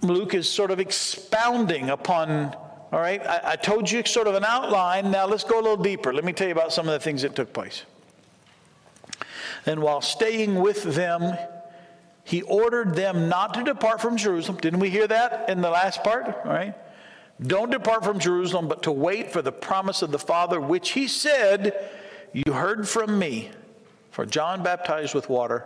[0.00, 2.54] Luke is sort of expounding upon,
[2.92, 5.10] all right, I, I, told you sort of an outline.
[5.10, 6.14] Now let's go a little deeper.
[6.14, 7.82] Let me tell you about some of the things that took place.
[9.66, 11.36] And while staying with them,
[12.28, 14.58] he ordered them not to depart from Jerusalem.
[14.58, 16.26] Didn't we hear that in the last part?
[16.26, 16.74] All right.
[17.40, 21.08] Don't depart from Jerusalem, but to wait for the promise of the Father, which he
[21.08, 21.90] said,
[22.34, 23.50] You heard from me.
[24.10, 25.64] For John baptized with water,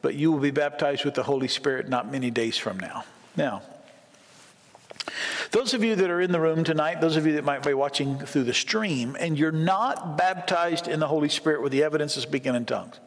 [0.00, 3.04] but you will be baptized with the Holy Spirit not many days from now.
[3.36, 3.62] Now,
[5.52, 7.74] those of you that are in the room tonight, those of you that might be
[7.74, 12.16] watching through the stream, and you're not baptized in the Holy Spirit with the evidence
[12.16, 12.98] of speaking in tongues,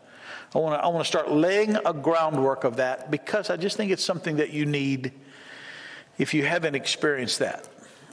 [0.55, 3.75] I want to I want to start laying a groundwork of that because I just
[3.75, 5.11] think it's something that you need
[6.17, 7.67] if you haven't experienced that.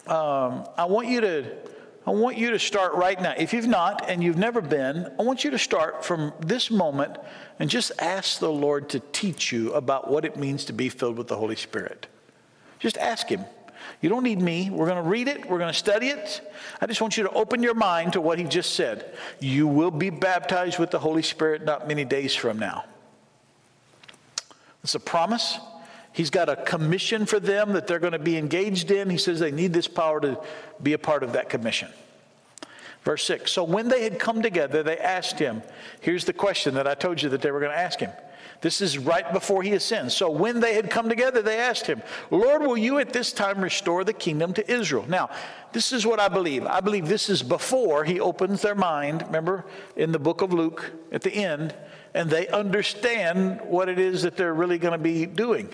[0.09, 1.57] Um, I want you to
[2.05, 3.33] I want you to start right now.
[3.39, 7.17] If you've not and you've never been, I want you to start from this moment
[7.61, 11.19] and just ask the Lord to teach you about what it means to be filled
[11.19, 12.09] with the Holy Spirit.
[12.81, 13.45] Just ask Him.
[14.03, 14.69] You don't need me.
[14.69, 16.53] We're going to read it, we're going to study it.
[16.81, 19.15] I just want you to open your mind to what He just said.
[19.41, 22.85] You will be baptized with the Holy Spirit not many days from now.
[24.83, 25.59] It's a promise.
[26.13, 29.09] He's got a commission for them that they're going to be engaged in.
[29.09, 30.39] He says they need this power to
[30.83, 31.89] be a part of that commission.
[33.05, 35.63] Verse 6 So when they had come together, they asked him.
[36.01, 38.11] Here's the question that I told you that they were going to ask him.
[38.63, 40.17] This is right before he ascends.
[40.17, 43.61] So when they had come together, they asked him, Lord, will you at this time
[43.61, 45.05] restore the kingdom to Israel?
[45.09, 45.31] Now,
[45.73, 46.65] this is what I believe.
[46.65, 50.93] I believe this is before he opens their mind, remember, in the book of Luke
[51.11, 51.75] at the end,
[52.15, 55.69] and they understand what it is that they're really going to be doing.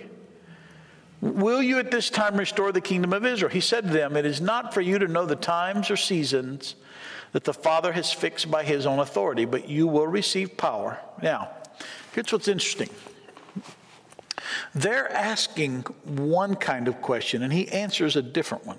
[1.21, 3.51] Will you at this time restore the kingdom of Israel?
[3.51, 6.75] He said to them, It is not for you to know the times or seasons
[7.33, 10.99] that the Father has fixed by his own authority, but you will receive power.
[11.21, 11.51] Now,
[12.13, 12.91] here's what's interesting.
[14.75, 18.79] They're asking one kind of question, and he answers a different one.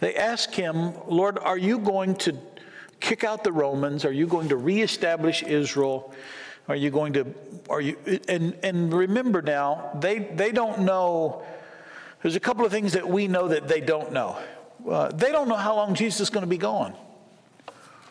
[0.00, 2.36] They ask him, Lord, are you going to
[3.00, 4.04] kick out the Romans?
[4.04, 6.14] Are you going to reestablish Israel?
[6.68, 7.26] Are you going to,
[7.68, 7.96] are you,
[8.28, 11.42] and, and remember now, they, they don't know,
[12.22, 14.38] there's a couple of things that we know that they don't know.
[14.88, 16.94] Uh, they don't know how long Jesus is going to be gone.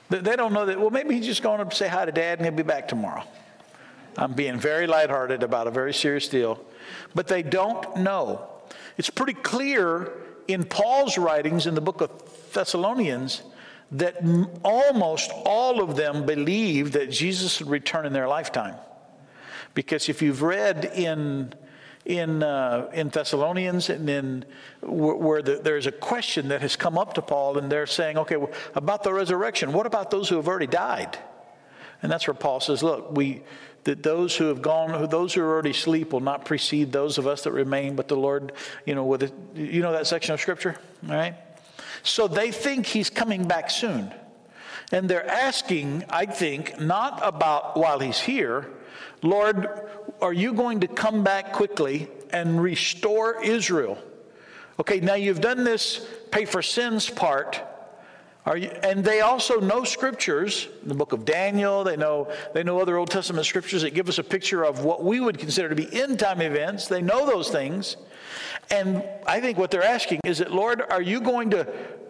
[0.09, 2.39] They, they don't know that, well, maybe he's just going to say hi to dad
[2.39, 3.23] and he'll be back tomorrow.
[4.19, 6.63] I'm being very lighthearted about a very serious deal.
[7.15, 8.47] But they don't know.
[8.97, 10.11] It's pretty clear
[10.45, 12.11] in Paul's writings in the book of
[12.51, 13.43] Thessalonians
[13.91, 14.17] that
[14.63, 18.75] almost all of them believed that Jesus would return in their lifetime.
[19.73, 21.53] Because if you've read in
[22.05, 24.45] in uh, in Thessalonians and in
[24.81, 28.17] where, where the, there's a question that has come up to Paul, and they're saying,
[28.17, 28.35] okay,
[28.75, 31.17] about the resurrection, what about those who have already died?
[32.01, 33.43] And that's where Paul says, look, we
[33.89, 37.25] that those who have gone, those who are already asleep will not precede those of
[37.25, 38.51] us that remain, but the Lord,
[38.85, 41.33] you know, with it, you know that section of scripture, all right?
[42.03, 44.13] So they think he's coming back soon.
[44.91, 48.69] And they're asking, I think, not about while he's here,
[49.23, 49.67] Lord,
[50.21, 53.97] are you going to come back quickly and restore Israel?
[54.79, 57.59] Okay, now you've done this pay for sins part.
[58.55, 62.97] You, and they also know scriptures, the book of Daniel, they know, they know other
[62.97, 65.87] Old Testament scriptures that give us a picture of what we would consider to be
[66.01, 66.87] end time events.
[66.87, 67.97] They know those things.
[68.71, 71.67] And I think what they're asking is that, Lord, are you going to,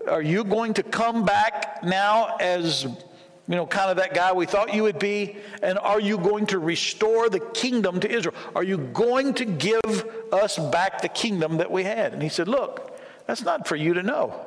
[0.07, 4.45] are you going to come back now as you know, kind of that guy we
[4.45, 5.37] thought you would be?
[5.63, 8.35] And are you going to restore the kingdom to Israel?
[8.55, 12.13] Are you going to give us back the kingdom that we had?
[12.13, 14.45] And he said, Look, that's not for you to know.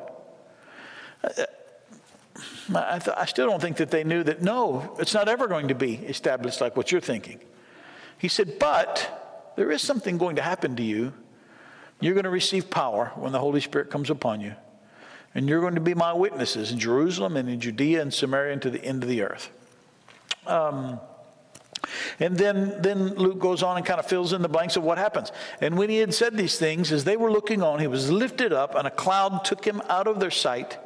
[2.75, 5.69] I, th- I still don't think that they knew that, no, it's not ever going
[5.69, 7.41] to be established like what you're thinking.
[8.19, 11.13] He said, But there is something going to happen to you.
[12.01, 14.55] You're going to receive power when the Holy Spirit comes upon you.
[15.35, 18.63] And you're going to be my witnesses in Jerusalem and in Judea and Samaria and
[18.63, 19.51] to the end of the earth.
[20.47, 21.01] Um,
[22.21, 24.99] and then, then Luke goes on and kind of fills in the blanks of what
[24.99, 25.33] happens.
[25.61, 28.53] And when he had said these things, as they were looking on, he was lifted
[28.53, 30.79] up, and a cloud took him out of their sight.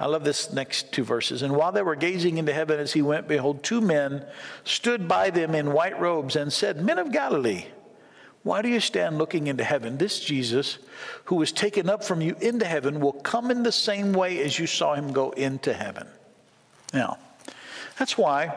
[0.00, 1.42] I love this next two verses.
[1.42, 4.24] And while they were gazing into heaven as he went, behold, two men
[4.64, 7.66] stood by them in white robes and said, Men of Galilee,
[8.44, 9.98] why do you stand looking into heaven?
[9.98, 10.78] This Jesus,
[11.24, 14.58] who was taken up from you into heaven, will come in the same way as
[14.58, 16.06] you saw him go into heaven.
[16.94, 17.18] Now,
[17.98, 18.54] that's why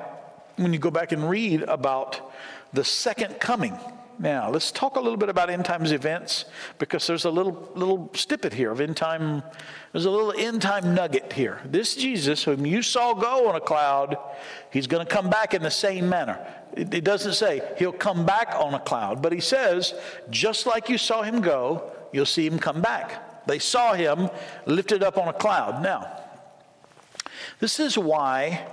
[0.57, 2.31] when you go back and read about
[2.71, 3.77] the second coming,
[4.21, 6.45] now, let's talk a little bit about end times events
[6.77, 9.41] because there's a little little snippet here of end time.
[9.91, 11.59] There's a little end time nugget here.
[11.65, 14.15] This Jesus, whom you saw go on a cloud,
[14.69, 16.39] he's going to come back in the same manner.
[16.77, 19.95] It, it doesn't say he'll come back on a cloud, but he says,
[20.29, 23.47] just like you saw him go, you'll see him come back.
[23.47, 24.29] They saw him
[24.67, 25.81] lifted up on a cloud.
[25.81, 26.15] Now,
[27.59, 28.67] this is why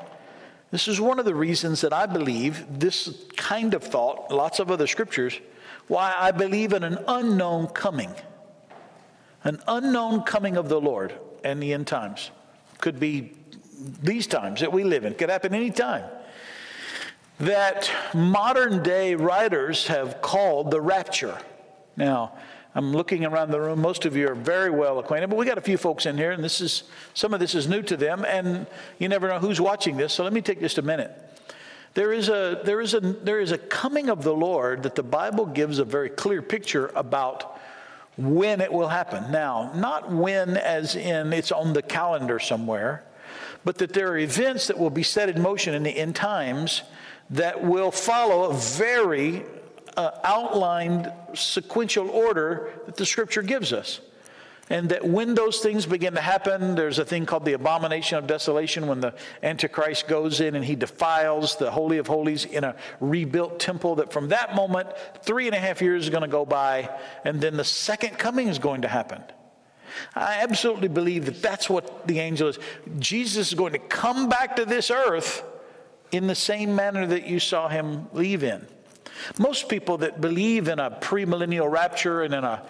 [0.70, 4.70] this is one of the reasons that I believe this kind of thought, lots of
[4.70, 5.38] other scriptures,
[5.86, 8.14] why I believe in an unknown coming.
[9.44, 12.30] An unknown coming of the Lord and the end times.
[12.78, 13.32] Could be
[14.02, 16.04] these times that we live in, could happen any time.
[17.40, 21.38] That modern day writers have called the rapture.
[21.96, 22.32] Now,
[22.78, 23.80] I'm looking around the room.
[23.80, 26.30] Most of you are very well acquainted, but we got a few folks in here,
[26.30, 28.68] and this is some of this is new to them, and
[29.00, 30.12] you never know who's watching this.
[30.12, 31.10] So let me take just a minute.
[31.94, 35.02] There is a there is a there is a coming of the Lord that the
[35.02, 37.58] Bible gives a very clear picture about
[38.16, 39.32] when it will happen.
[39.32, 43.02] Now, not when as in it's on the calendar somewhere,
[43.64, 46.82] but that there are events that will be set in motion in the end times
[47.30, 49.44] that will follow a very
[49.98, 54.00] uh, outlined sequential order that the scripture gives us.
[54.70, 58.26] And that when those things begin to happen, there's a thing called the abomination of
[58.26, 62.76] desolation when the Antichrist goes in and he defiles the Holy of Holies in a
[63.00, 63.96] rebuilt temple.
[63.96, 64.90] That from that moment,
[65.22, 66.90] three and a half years is going to go by,
[67.24, 69.22] and then the second coming is going to happen.
[70.14, 72.58] I absolutely believe that that's what the angel is.
[72.98, 75.42] Jesus is going to come back to this earth
[76.12, 78.66] in the same manner that you saw him leave in.
[79.38, 82.62] Most people that believe in a premillennial rapture and in a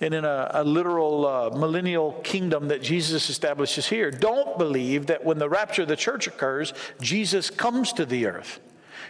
[0.00, 5.24] and in a, a literal uh, millennial kingdom that Jesus establishes here don't believe that
[5.24, 8.60] when the rapture of the church occurs, Jesus comes to the earth.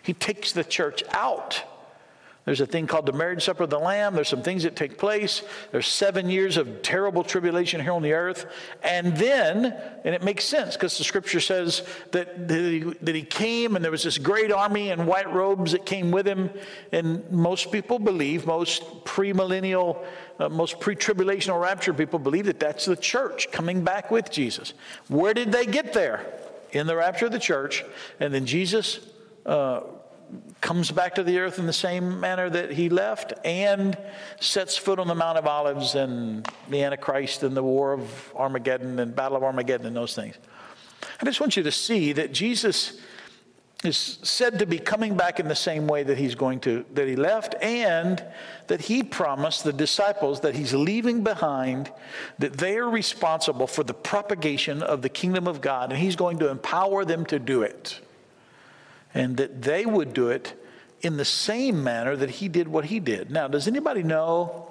[0.02, 1.64] He takes the church out
[2.46, 4.14] there's a thing called the marriage supper of the Lamb.
[4.14, 5.42] There's some things that take place.
[5.72, 8.46] There's seven years of terrible tribulation here on the earth.
[8.84, 11.82] And then, and it makes sense because the scripture says
[12.12, 15.72] that, that he, that, he, came and there was this great army in white robes
[15.72, 16.50] that came with him.
[16.92, 20.04] And most people believe, most premillennial,
[20.38, 24.72] uh, most pre tribulational rapture people believe that that's the church coming back with Jesus.
[25.08, 26.24] Where did they get there?
[26.70, 27.84] In the rapture of the church.
[28.20, 29.00] And then Jesus.
[29.44, 29.80] Uh,
[30.60, 33.96] comes back to the earth in the same manner that he left and
[34.40, 38.98] sets foot on the Mount of Olives and the Antichrist and the war of Armageddon
[38.98, 40.36] and Battle of Armageddon and those things.
[41.20, 43.00] I just want you to see that Jesus,
[43.84, 47.06] is said to be coming back in the same way that he's going to that
[47.06, 48.24] he left and
[48.68, 51.92] that he promised the disciples that he's leaving behind
[52.38, 56.38] that they are responsible for the propagation of the kingdom of God and he's going
[56.38, 58.00] to empower them to do it
[59.16, 60.54] and that they would do it
[61.00, 64.70] in the same manner that he did what he did now does anybody know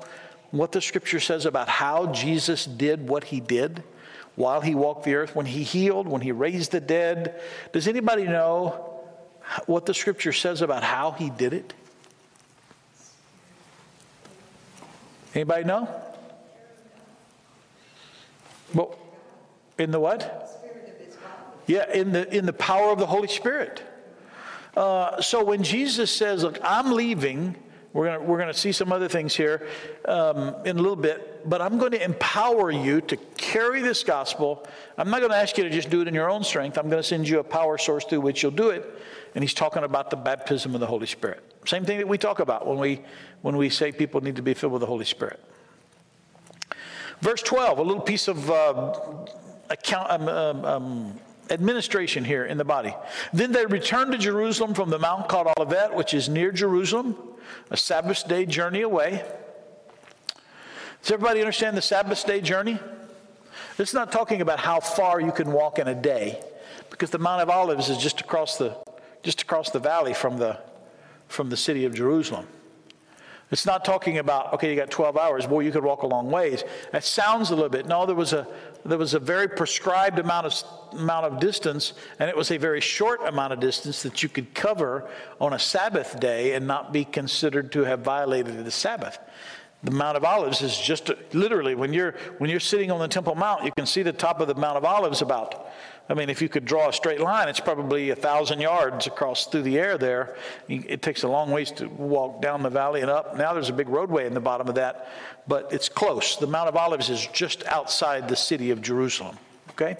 [0.52, 3.84] what the scripture says about how Jesus did what he did
[4.36, 7.42] while he walked the earth when he healed when he raised the dead
[7.74, 8.96] does anybody know
[9.66, 11.74] what the scripture says about how he did it?
[15.34, 15.90] Anybody know?
[18.74, 18.98] Well,
[19.78, 20.42] in the what?
[21.68, 23.82] Yeah, in the in the power of the Holy Spirit.
[24.76, 27.56] Uh, so when Jesus says, "Look, I'm leaving,"
[27.94, 29.68] we're gonna we're gonna see some other things here
[30.06, 34.68] um, in a little bit, but I'm going to empower you to carry this gospel.
[34.98, 36.78] I'm not going to ask you to just do it in your own strength.
[36.78, 38.84] I'm going to send you a power source through which you'll do it
[39.36, 41.44] and he's talking about the baptism of the Holy Spirit.
[41.68, 43.02] Same thing that we talk about when we,
[43.42, 45.44] when we say people need to be filled with the Holy Spirit.
[47.20, 48.94] Verse 12, a little piece of uh,
[49.70, 51.20] account, um, um, um,
[51.50, 52.96] administration here in the body.
[53.34, 57.16] Then they returned to Jerusalem from the mount called Olivet, which is near Jerusalem,
[57.70, 59.24] a Sabbath day journey away.
[61.02, 62.80] Does everybody understand the Sabbath day journey?
[63.78, 66.42] It's not talking about how far you can walk in a day,
[66.90, 68.76] because the Mount of Olives is just across the
[69.26, 70.60] just across the valley from the,
[71.28, 72.48] from the city of Jerusalem.
[73.52, 76.32] It's not talking about, okay, you got 12 hours, boy, you could walk a long
[76.32, 76.64] ways.
[76.92, 77.86] That sounds a little bit.
[77.86, 78.48] No, there was a,
[78.84, 82.82] there was a very prescribed amount of, amount of distance, and it was a very
[82.82, 85.08] short amount of distance that you could cover
[85.40, 89.20] on a Sabbath day and not be considered to have violated the Sabbath.
[89.84, 93.36] The Mount of Olives is just literally when you're when you're sitting on the Temple
[93.36, 95.68] Mount, you can see the top of the Mount of Olives about
[96.08, 99.48] I mean, if you could draw a straight line, it's probably a thousand yards across
[99.48, 100.36] through the air there.
[100.68, 103.36] It takes a long ways to walk down the valley and up.
[103.38, 105.10] Now there's a big roadway in the bottom of that,
[105.48, 106.36] but it's close.
[106.38, 109.38] The Mount of Olives is just outside the city of Jerusalem.
[109.72, 109.98] Okay?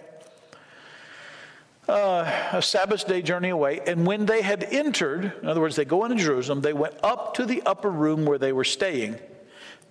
[1.88, 3.80] Uh, a Sabbath day journey away.
[3.88, 7.34] And when they had entered, in other words, they go into Jerusalem, they went up
[7.36, 9.18] to the upper room where they were staying.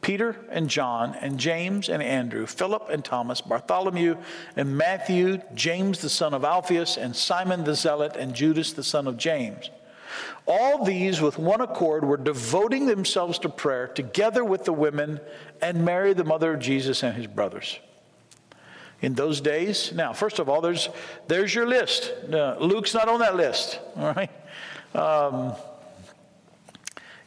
[0.04, 4.18] Peter and John and James and Andrew, Philip and Thomas, Bartholomew
[4.54, 9.06] and Matthew, James the son of Alphaeus, and Simon the Zealot, and Judas the son
[9.06, 9.70] of James.
[10.46, 15.20] All these, with one accord, were devoting themselves to prayer together with the women
[15.62, 17.78] and Mary, the mother of Jesus, and his brothers.
[19.00, 20.90] In those days, now, first of all, there's,
[21.28, 22.12] there's your list.
[22.30, 24.30] Uh, Luke's not on that list, all right?
[24.94, 25.54] Um,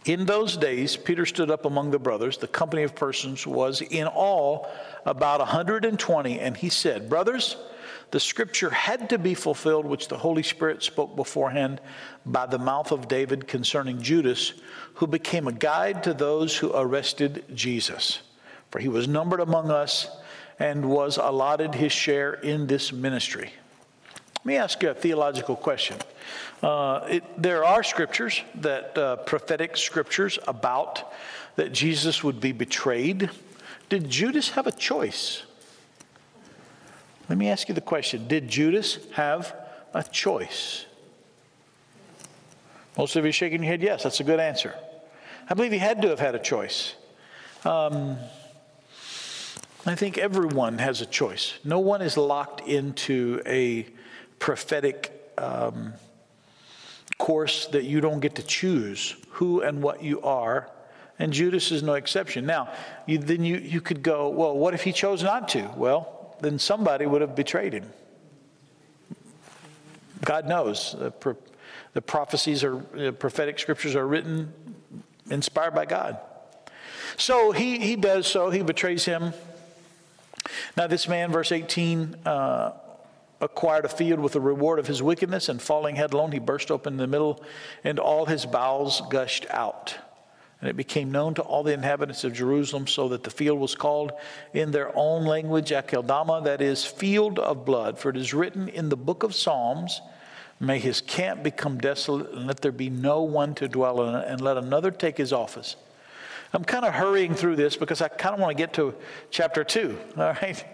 [0.08, 2.38] in those days, Peter stood up among the brothers.
[2.38, 4.72] The company of persons was in all
[5.06, 7.58] about 120, and he said, Brothers,
[8.12, 11.82] the scripture had to be fulfilled, which the Holy Spirit spoke beforehand
[12.26, 14.54] by the mouth of David concerning Judas,
[14.94, 18.20] who became a guide to those who arrested Jesus.
[18.72, 20.10] For he was numbered among us
[20.58, 23.52] and was allotted his share in this ministry.
[24.38, 25.98] Let me ask you a theological question.
[26.62, 31.14] Uh, it, there are scriptures that uh, prophetic scriptures about
[31.56, 33.30] that Jesus would be betrayed.
[33.90, 35.44] Did Judas have a choice?
[37.30, 39.56] Let me ask you the question Did Judas have
[39.94, 40.86] a choice?
[42.98, 44.74] Most of you shaking your head, yes, that's a good answer.
[45.50, 46.96] I believe he had to have had a choice.
[47.64, 48.18] Um,
[49.86, 51.54] I think everyone has a choice.
[51.64, 53.88] No one is locked into a
[54.40, 55.94] prophetic um,
[57.18, 60.70] course that you don't get to choose who and what you are.
[61.20, 62.46] And Judas is no exception.
[62.46, 62.72] Now,
[63.06, 65.72] you, then you, you could go, well, what if he chose not to?
[65.76, 67.90] Well, then somebody would have betrayed him.
[70.24, 70.96] God knows.
[70.98, 71.36] The, pro,
[71.94, 74.54] the prophecies are, the prophetic scriptures are written,
[75.32, 76.20] inspired by God.
[77.18, 79.34] So he, he does so, he betrays him.
[80.76, 82.74] Now, this man, verse 18, uh,
[83.40, 86.94] acquired a field with the reward of his wickedness, and falling headlong, he burst open
[86.94, 87.44] in the middle,
[87.84, 89.96] and all his bowels gushed out.
[90.60, 93.76] And it became known to all the inhabitants of Jerusalem, so that the field was
[93.76, 94.12] called
[94.54, 98.00] in their own language Akeldama, that is, field of blood.
[98.00, 100.02] For it is written in the book of Psalms,
[100.60, 104.26] May his camp become desolate, and let there be no one to dwell in it,
[104.28, 105.76] and let another take his office.
[106.54, 108.96] I'm kind of hurrying through this because I kind of want to get to
[109.30, 110.66] chapter 2, all right?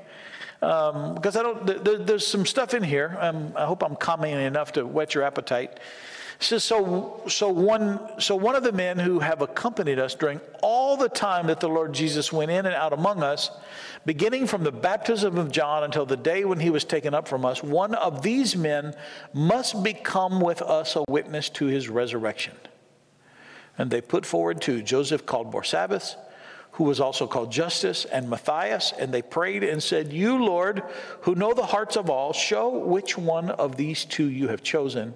[0.64, 3.18] Because I don't, there, there's some stuff in here.
[3.20, 5.72] Um, I hope I'm commenting enough to whet your appetite.
[6.40, 10.40] It says, so, so, one, so one of the men who have accompanied us during
[10.62, 13.52] all the time that the Lord Jesus went in and out among us,
[14.06, 17.44] beginning from the baptism of John until the day when he was taken up from
[17.44, 18.96] us, one of these men
[19.34, 22.56] must become with us a witness to his resurrection.
[23.78, 26.16] And they put forward two Joseph called Barsabbas,
[26.74, 30.84] who was also called Justus, and Matthias, and they prayed and said, You, Lord,
[31.22, 35.16] who know the hearts of all, show which one of these two you have chosen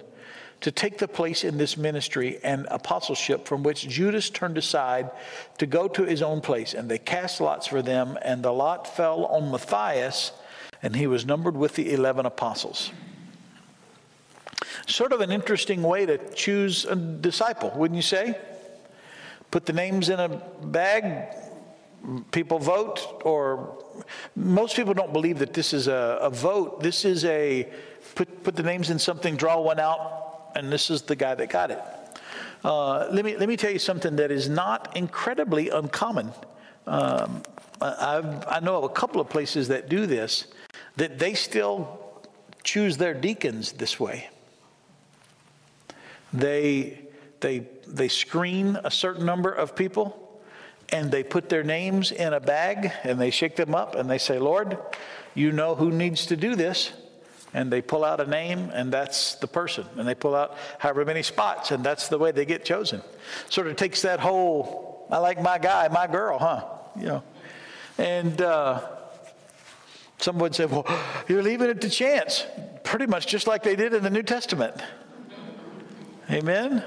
[0.60, 5.10] to take the place in this ministry and apostleship from which Judas turned aside
[5.58, 6.74] to go to his own place.
[6.74, 10.32] And they cast lots for them, and the lot fell on Matthias,
[10.82, 12.90] and he was numbered with the 11 apostles.
[14.86, 18.38] Sort of an interesting way to choose a disciple, wouldn't you say?
[19.50, 21.34] Put the names in a bag,
[22.30, 23.82] people vote, or
[24.36, 26.82] most people don't believe that this is a, a vote.
[26.82, 27.68] This is a
[28.14, 31.50] put, put the names in something, draw one out, and this is the guy that
[31.50, 31.82] got it.
[32.64, 36.32] Uh, let, me, let me tell you something that is not incredibly uncommon.
[36.86, 37.42] Um,
[37.80, 40.46] i I know of a couple of places that do this,
[40.96, 42.00] that they still
[42.64, 44.28] choose their deacons this way.
[46.32, 47.00] They,
[47.40, 50.27] they, they screen a certain number of people
[50.90, 54.18] and they put their names in a bag and they shake them up and they
[54.18, 54.78] say, Lord,
[55.34, 56.92] you know who needs to do this.
[57.54, 59.86] And they pull out a name and that's the person.
[59.96, 63.02] And they pull out however many spots and that's the way they get chosen.
[63.48, 66.64] Sort of takes that whole i like my guy my girl huh?
[66.96, 67.22] You know.
[67.96, 68.86] And uh,
[70.18, 70.86] some would say well
[71.28, 72.46] you're leaving it to chance.
[72.82, 74.74] Pretty much just like they did in the new testament.
[76.30, 76.84] Amen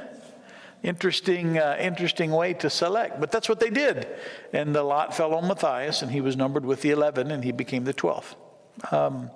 [0.84, 4.08] interesting uh, interesting way to select but that's what they did
[4.54, 7.52] and the lot fell on matthias and he was numbered with the 11 and he
[7.52, 8.36] became the 12th
[8.92, 9.30] um,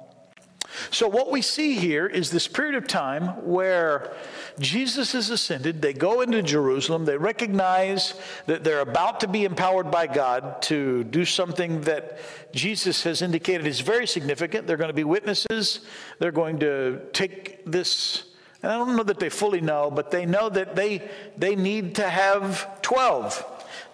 [0.91, 4.13] so, what we see here is this period of time where
[4.59, 5.81] Jesus is ascended.
[5.81, 7.05] They go into Jerusalem.
[7.05, 12.19] They recognize that they're about to be empowered by God to do something that
[12.51, 14.67] Jesus has indicated is very significant.
[14.67, 15.81] They're going to be witnesses.
[16.19, 18.23] They're going to take this.
[18.66, 21.07] And I don't know that they fully know, but they know that they,
[21.38, 23.45] they need to have 12.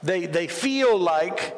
[0.01, 1.57] They, they feel like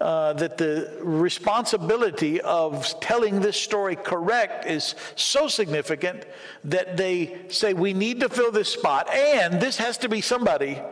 [0.00, 6.24] uh, that the responsibility of telling this story correct is so significant
[6.64, 10.82] that they say we need to fill this spot, and this has to be somebody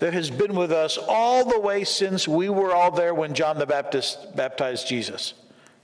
[0.00, 3.58] that has been with us all the way since we were all there when John
[3.58, 5.32] the Baptist baptized Jesus.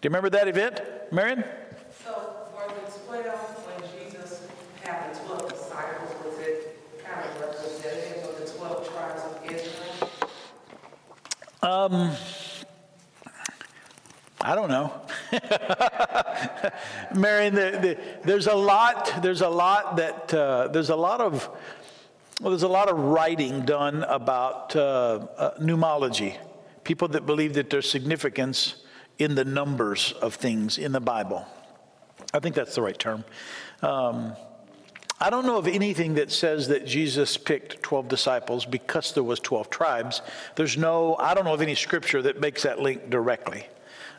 [0.03, 1.43] Do you remember that event, Marion?
[2.05, 3.27] So, for the 12,
[3.67, 4.43] when Jesus
[4.83, 9.83] had the 12 disciples, was it kind of representative of the 12 tribes of Israel?
[11.63, 12.11] Um,
[14.41, 14.93] I don't know.
[17.15, 21.49] Marion, the, the, there's a lot, there's a lot that, uh, there's a lot of,
[22.41, 26.37] well, there's a lot of writing done about uh, uh, pneumology.
[26.83, 28.83] People that believe that there's significance
[29.21, 31.47] in the numbers of things in the Bible.
[32.35, 33.25] I think that's the right term.
[33.83, 34.35] Um,
[35.23, 39.39] I don't know of anything that says that Jesus picked 12 disciples because there was
[39.39, 40.21] 12 tribes.
[40.57, 43.69] There's no, I don't know of any scripture that makes that link directly.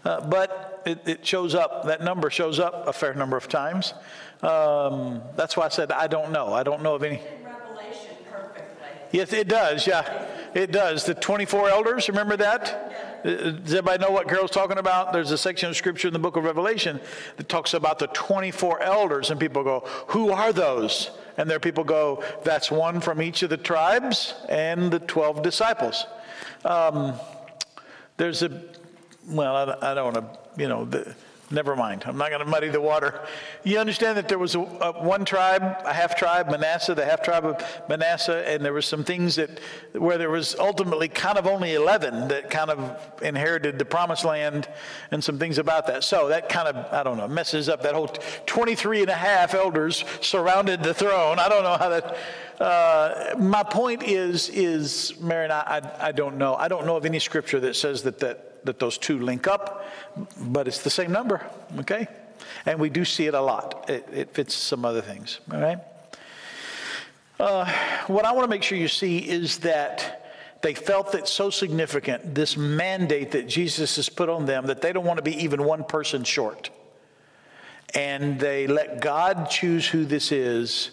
[0.05, 3.93] Uh, but it, it, shows up, that number shows up a fair number of times.
[4.41, 6.53] Um, that's why I said I don't know.
[6.53, 7.21] I don't know of any.
[7.43, 8.87] Revelation perfectly.
[9.11, 10.25] Yes, it does, yeah.
[10.53, 11.05] It does.
[11.05, 13.23] The 24 elders, remember that?
[13.23, 15.13] Does everybody know what Carol's talking about?
[15.13, 16.99] There's a section of scripture in the book of Revelation
[17.37, 21.09] that talks about the 24 elders, and people go, Who are those?
[21.37, 26.05] And there people go, That's one from each of the tribes and the 12 disciples.
[26.65, 27.13] Um,
[28.17, 28.61] there's a
[29.27, 31.15] well, I, I don't want to, you know, the,
[31.53, 32.03] never mind.
[32.05, 33.21] I'm not going to muddy the water.
[33.63, 37.21] You understand that there was a, a, one tribe, a half tribe, Manasseh, the half
[37.21, 39.59] tribe of Manasseh, and there were some things that
[39.93, 44.67] where there was ultimately kind of only 11 that kind of inherited the promised land
[45.11, 46.03] and some things about that.
[46.03, 49.53] So that kind of, I don't know, messes up that whole 23 and a half
[49.53, 51.39] elders surrounded the throne.
[51.39, 52.17] I don't know how that.
[52.59, 56.55] Uh, my point is, is Marion, I, I, I don't know.
[56.55, 59.86] I don't know of any scripture that says that that that those two link up,
[60.39, 61.45] but it's the same number,
[61.80, 62.07] okay?
[62.66, 63.89] And we do see it a lot.
[63.89, 65.80] It, it fits some other things, all right?
[67.39, 67.70] Uh,
[68.07, 70.22] what I want to make sure you see is that
[70.61, 74.93] they felt that so significant, this mandate that Jesus has put on them, that they
[74.93, 76.70] don't want to be even one person short.
[77.93, 80.91] And they let God choose who this is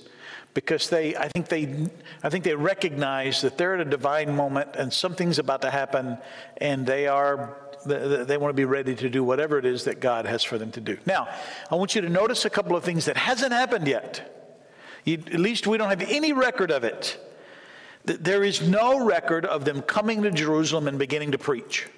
[0.55, 1.89] because they I think they
[2.23, 6.19] I think they recognize that they're at a divine moment and something's about to happen
[6.59, 9.85] and they are th- th- they want to be ready to do whatever it is
[9.85, 10.99] that God has for them to do.
[11.07, 11.29] Now,
[11.71, 14.37] I want you to notice a couple of things that hasn't happened yet.
[15.05, 17.19] You, at least we don't have any record of it.
[18.07, 21.89] Th- There is no record of them coming to Jerusalem and beginning to preach.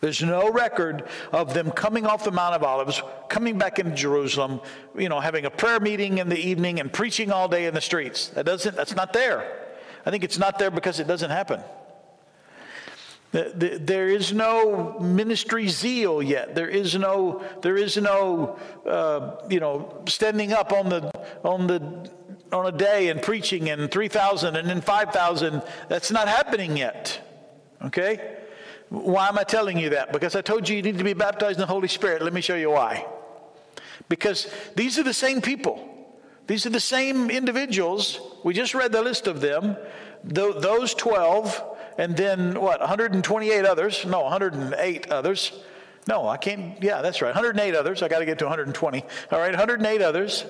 [0.00, 4.60] There's no record of them coming off the Mount of Olives, coming back into Jerusalem,
[4.96, 7.80] you know, having a prayer meeting in the evening and preaching all day in the
[7.80, 8.28] streets.
[8.28, 9.62] That doesn't, that's not there.
[10.04, 11.60] I think it's not there because it doesn't happen.
[13.32, 16.54] The- the- There is no ministry zeal yet.
[16.54, 21.10] There is no, there is no, uh, you know, standing up on the,
[21.42, 22.10] on the,
[22.52, 25.62] on a day and preaching and 3,000 and then 5,000.
[25.88, 27.18] That's not happening yet.
[27.82, 28.36] Okay?
[28.88, 30.12] Why am I telling you that?
[30.12, 32.22] Because I told you you need to be baptized in the Holy Spirit.
[32.22, 33.06] Let me show you why.
[34.08, 35.92] Because these are the same people.
[36.46, 38.20] These are the same individuals.
[38.44, 39.76] We just read the list of them.
[40.22, 41.62] Those 12,
[41.98, 44.04] and then what, 128 others?
[44.06, 45.52] No, 108 others.
[46.08, 46.80] No, I can't.
[46.82, 47.34] Yeah, that's right.
[47.34, 48.02] 108 others.
[48.02, 49.02] I got to get to 120.
[49.32, 50.44] All right, 108 others.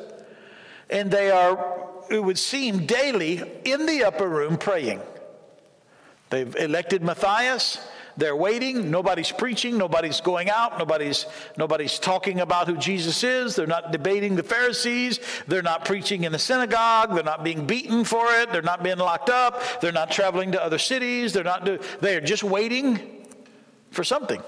[0.90, 5.00] And they are, it would seem, daily in the upper room praying.
[6.28, 7.78] They've elected Matthias.
[8.16, 8.90] They're waiting.
[8.90, 9.76] Nobody's preaching.
[9.76, 10.78] Nobody's going out.
[10.78, 11.26] Nobody's,
[11.58, 13.56] nobody's talking about who Jesus is.
[13.56, 15.20] They're not debating the Pharisees.
[15.46, 17.14] They're not preaching in the synagogue.
[17.14, 18.52] They're not being beaten for it.
[18.52, 19.62] They're not being locked up.
[19.80, 21.32] They're not traveling to other cities.
[21.32, 23.26] They're not do, they're just waiting
[23.90, 24.42] for something.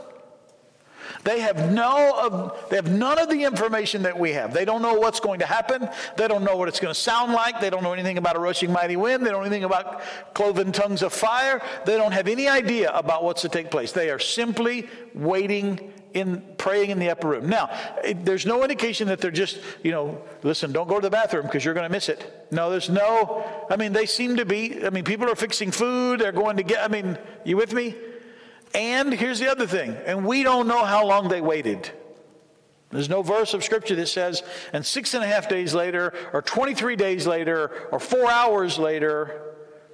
[1.25, 4.53] They have no of, they have none of the information that we have.
[4.53, 5.89] They don't know what's going to happen.
[6.17, 7.61] They don't know what it's going to sound like.
[7.61, 9.25] They don't know anything about a rushing mighty wind.
[9.25, 10.03] They don't know anything about
[10.35, 11.63] cloven tongues of fire.
[11.85, 13.93] They don't have any idea about what's to take place.
[13.93, 17.49] They are simply waiting in praying in the upper room.
[17.49, 17.71] Now,
[18.15, 21.65] there's no indication that they're just, you know, listen, don't go to the bathroom because
[21.65, 22.47] you're going to miss it.
[22.51, 26.21] No, there's no I mean they seem to be I mean people are fixing food,
[26.21, 27.95] they're going to get I mean, you with me?
[28.75, 31.91] And here's the other thing, and we don't know how long they waited.
[32.91, 34.43] There's no verse of scripture that says,
[34.73, 39.43] and six and a half days later, or 23 days later, or four hours later,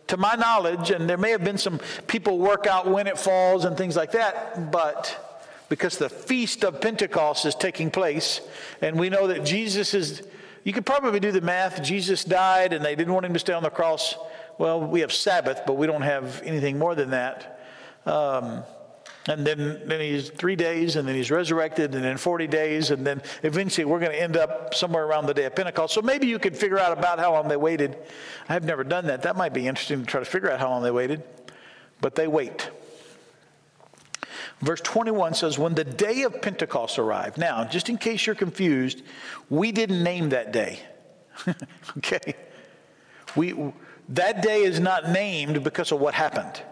[0.08, 3.64] to my knowledge, and there may have been some people work out when it falls
[3.64, 5.34] and things like that, but
[5.68, 8.40] because the feast of Pentecost is taking place,
[8.80, 10.22] and we know that Jesus is,
[10.62, 11.82] you could probably do the math.
[11.82, 14.14] Jesus died, and they didn't want him to stay on the cross.
[14.58, 17.53] Well, we have Sabbath, but we don't have anything more than that.
[18.06, 18.62] Um,
[19.26, 23.06] and then, then he's three days, and then he's resurrected, and then 40 days, and
[23.06, 25.94] then eventually we're going to end up somewhere around the day of Pentecost.
[25.94, 27.96] So maybe you could figure out about how long they waited.
[28.48, 29.22] I have never done that.
[29.22, 31.22] That might be interesting to try to figure out how long they waited.
[32.02, 32.68] But they wait.
[34.60, 37.38] Verse 21 says, When the day of Pentecost arrived.
[37.38, 39.02] Now, just in case you're confused,
[39.48, 40.80] we didn't name that day.
[41.96, 42.34] okay?
[43.36, 43.72] We,
[44.10, 46.62] that day is not named because of what happened.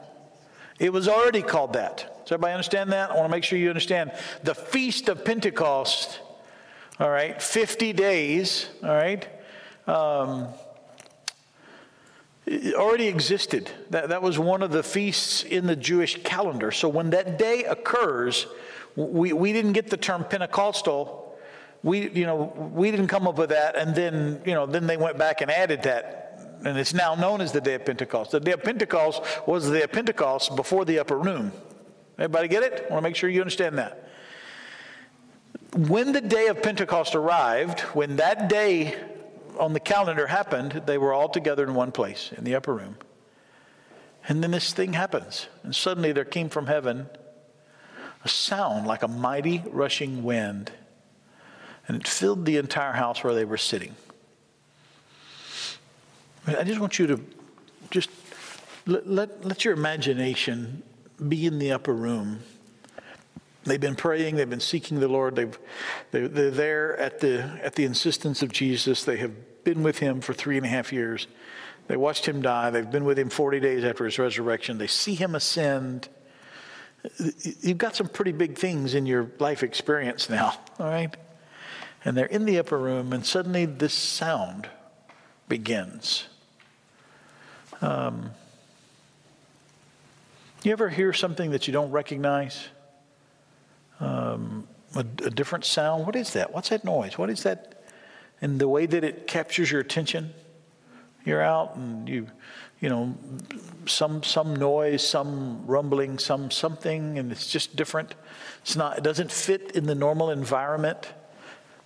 [0.82, 1.98] It was already called that.
[2.24, 3.12] Does everybody understand that?
[3.12, 4.10] I want to make sure you understand.
[4.42, 6.20] The Feast of Pentecost,
[6.98, 9.28] all right, 50 days, all right,
[9.86, 10.48] um,
[12.74, 13.70] already existed.
[13.90, 16.72] That, that was one of the feasts in the Jewish calendar.
[16.72, 18.48] So when that day occurs,
[18.96, 21.38] we, we didn't get the term Pentecostal.
[21.84, 24.96] We, you know, we didn't come up with that, and then, you know, then they
[24.96, 26.21] went back and added that
[26.64, 28.30] and it's now known as the day of Pentecost.
[28.30, 31.52] The day of Pentecost was the day of Pentecost before the upper room.
[32.18, 32.86] Everybody get it?
[32.88, 34.08] I want to make sure you understand that.
[35.76, 38.94] When the day of Pentecost arrived, when that day
[39.58, 42.96] on the calendar happened, they were all together in one place in the upper room.
[44.28, 45.48] And then this thing happens.
[45.62, 47.08] And suddenly there came from heaven
[48.24, 50.70] a sound like a mighty rushing wind.
[51.88, 53.96] And it filled the entire house where they were sitting.
[56.46, 57.20] I just want you to
[57.90, 58.10] just
[58.86, 60.82] let, let, let, your imagination
[61.28, 62.40] be in the upper room.
[63.64, 65.56] They've been praying, they've been seeking the Lord, they've,
[66.10, 69.04] they're, they're there at the, at the insistence of Jesus.
[69.04, 71.28] They have been with him for three and a half years.
[71.86, 74.78] They watched him die, they've been with him 40 days after his resurrection.
[74.78, 76.08] They see him ascend.
[77.60, 81.16] You've got some pretty big things in your life experience now, all right?
[82.04, 84.68] And they're in the upper room, and suddenly this sound
[85.48, 86.26] begins.
[87.82, 88.30] Um,
[90.62, 92.68] you ever hear something that you don't recognize?
[93.98, 96.06] Um, a, a, different sound?
[96.06, 96.52] What is that?
[96.52, 97.18] What's that noise?
[97.18, 97.82] What is that?
[98.40, 100.32] And the way that it captures your attention?
[101.24, 102.28] You're out and you,
[102.80, 103.16] you know,
[103.86, 108.14] some some noise, some rumbling, some something, and it's just different.
[108.62, 108.98] It's not.
[108.98, 111.12] It doesn't fit in the normal environment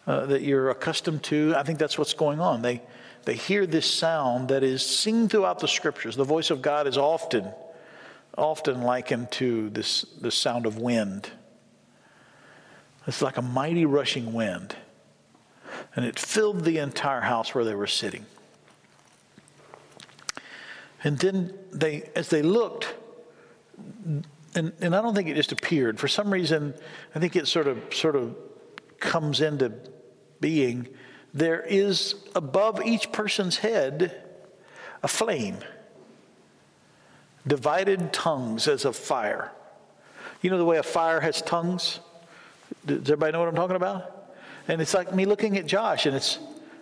[0.07, 1.55] uh, that you're accustomed to.
[1.57, 2.63] I think that's what's going on.
[2.63, 2.83] They
[3.27, 6.17] they hear this sound that is seen throughout the scriptures.
[6.17, 7.53] The voice of God is often
[8.39, 11.29] often likened to this the sound of wind.
[13.07, 14.77] It's like a mighty rushing wind.
[15.95, 18.27] And it filled the entire house where they were sitting.
[21.03, 22.95] And then they, as they looked,
[24.55, 25.99] and, and I don't think it just appeared.
[25.99, 26.75] For some reason,
[27.15, 28.37] I think it sort of sort of
[29.01, 29.73] comes into
[30.41, 30.89] being.
[31.37, 34.23] There is above each person's head
[35.03, 35.59] a flame,
[37.47, 39.53] divided tongues as of fire.
[40.41, 42.01] You know the way a fire has tongues?
[42.87, 44.33] Does everybody know what I'm talking about?
[44.67, 46.39] And it's like me looking at Josh, and it's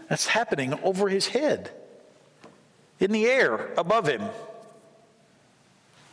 [0.09, 1.73] that's happening over his head,
[3.01, 4.23] in the air above him.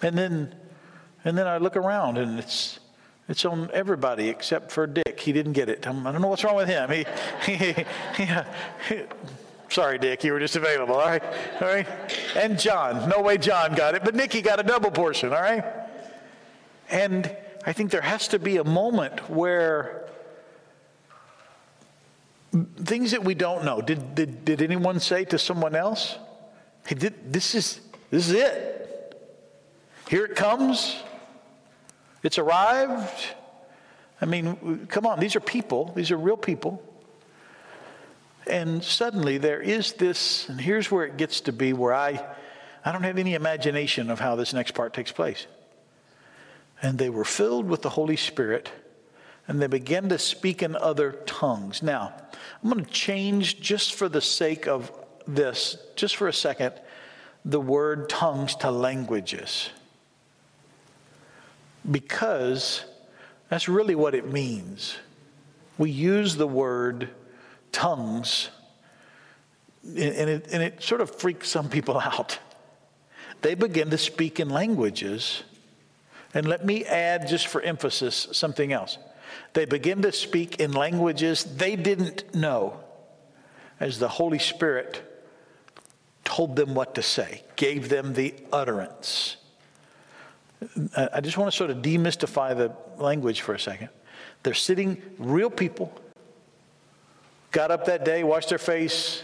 [0.02, 0.56] And then
[1.24, 2.80] and then I look around and it's,
[3.32, 5.20] it's on everybody except for Dick.
[5.20, 5.88] He didn't get it.
[5.88, 6.90] I don't know what's wrong with him.
[6.92, 7.06] He,
[7.52, 7.76] he,
[9.70, 10.96] sorry, Dick, you were just available.
[10.96, 11.24] All right,
[11.62, 11.88] all right.
[12.36, 15.34] And John, no way John got it, but Nikki got a double portion.
[15.34, 15.64] All right.
[16.90, 20.10] And I think there has to be a moment where
[22.84, 23.82] things that we don't know.
[23.82, 26.18] Did, did, did anyone say to someone else,
[26.86, 27.80] "Hey, did, this is
[28.10, 29.18] this is it.
[30.10, 31.02] Here it comes."
[32.24, 33.26] It's arrived.
[34.22, 36.82] I mean, come on, these are people, these are real people.
[38.48, 42.24] And suddenly there is this, and here's where it gets to be where I,
[42.86, 45.48] I don't have any imagination of how this next part takes place.
[46.82, 48.72] And they were filled with the Holy Spirit,
[49.48, 51.82] and they began to speak in other tongues.
[51.82, 52.14] Now,
[52.64, 54.92] I'm going to change just for the sake of
[55.28, 56.74] this, just for a second,
[57.46, 59.70] the word tongues to languages
[61.90, 62.84] because
[63.50, 64.98] that's really what it means.
[65.78, 67.10] We use the word
[67.72, 68.50] tongues,
[69.84, 72.40] and it, and it sort of freaks some people out.
[73.42, 75.44] They begin to speak in languages.
[76.34, 78.98] And let me add, just for emphasis, something else.
[79.54, 82.80] They begin to speak in languages they didn't know
[83.80, 85.02] as the Holy Spirit
[86.24, 89.38] told them what to say, gave them the utterance.
[90.96, 93.90] Uh, I just want to sort of demystify the language for a second.
[94.44, 95.94] They're sitting, real people,
[97.52, 99.24] got up that day, washed their face.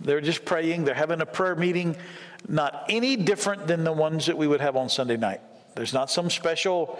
[0.00, 0.84] They're just praying.
[0.84, 1.96] They're having a prayer meeting,
[2.48, 5.40] not any different than the ones that we would have on Sunday night.
[5.74, 6.98] There's not some special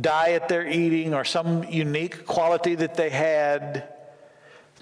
[0.00, 3.88] diet they're eating or some unique quality that they had.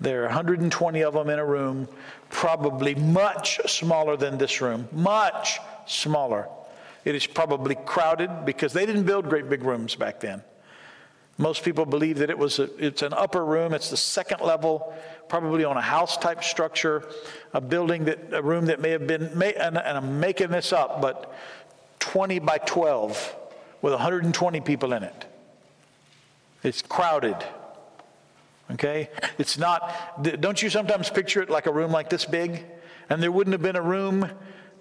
[0.01, 1.89] There are 120 of them in a room,
[2.31, 6.49] probably much smaller than this room, much smaller.
[7.05, 10.43] It is probably crowded because they didn't build great big rooms back then.
[11.39, 13.73] Most people believe that it was a, it's an upper room.
[13.73, 14.93] It's the second level,
[15.29, 17.09] probably on a house type structure,
[17.55, 21.01] a building that a room that may have been, and, and I'm making this up,
[21.01, 21.35] but
[22.01, 23.37] 20 by 12
[23.81, 25.25] with 120 people in it.
[26.63, 27.37] It's crowded.
[28.73, 29.09] Okay?
[29.39, 32.67] It's not, don't you sometimes picture it like a room like this big?
[33.09, 34.31] And there wouldn't have been a room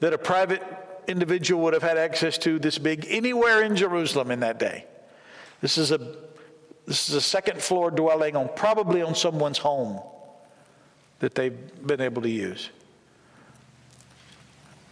[0.02, 0.62] that a private
[1.10, 4.86] individual would have had access to this big anywhere in Jerusalem in that day.
[5.62, 5.98] This is a
[6.86, 10.00] this is a second floor dwelling on probably on someone's home
[11.20, 12.70] that they've been able to use.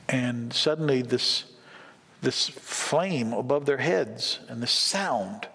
[0.10, 1.46] And suddenly this
[2.22, 5.48] this flame above their heads and the sound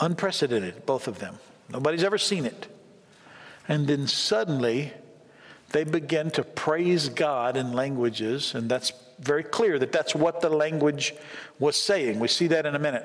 [0.00, 1.38] unprecedented both of them.
[1.68, 2.66] Nobody's ever seen it.
[3.68, 4.92] And then suddenly
[5.74, 10.48] they begin to praise God in languages and that's very clear that that's what the
[10.48, 11.14] language
[11.58, 12.20] was saying.
[12.20, 13.04] We see that in a minute.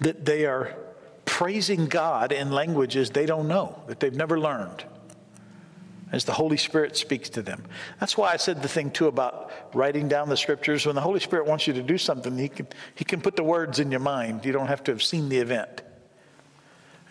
[0.00, 0.76] That they are
[1.24, 4.84] praising God in languages they don't know, that they've never learned,
[6.12, 7.64] as the Holy Spirit speaks to them.
[8.00, 10.84] That's why I said the thing too about writing down the scriptures.
[10.84, 13.44] When the Holy Spirit wants you to do something, He can, he can put the
[13.44, 14.44] words in your mind.
[14.44, 15.80] You don't have to have seen the event.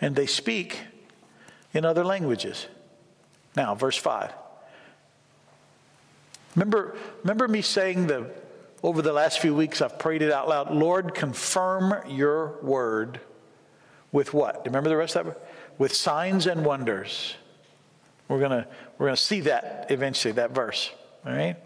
[0.00, 0.82] And they speak
[1.74, 2.68] in other languages.
[3.58, 4.32] Now, verse 5.
[6.54, 8.30] Remember, remember me saying the
[8.84, 10.72] over the last few weeks I've prayed it out loud.
[10.72, 13.18] Lord, confirm your word
[14.12, 14.54] with what?
[14.54, 15.42] Do you remember the rest of it?
[15.76, 17.34] With signs and wonders.
[18.28, 20.92] We're gonna we're gonna see that eventually, that verse.
[21.26, 21.56] All right?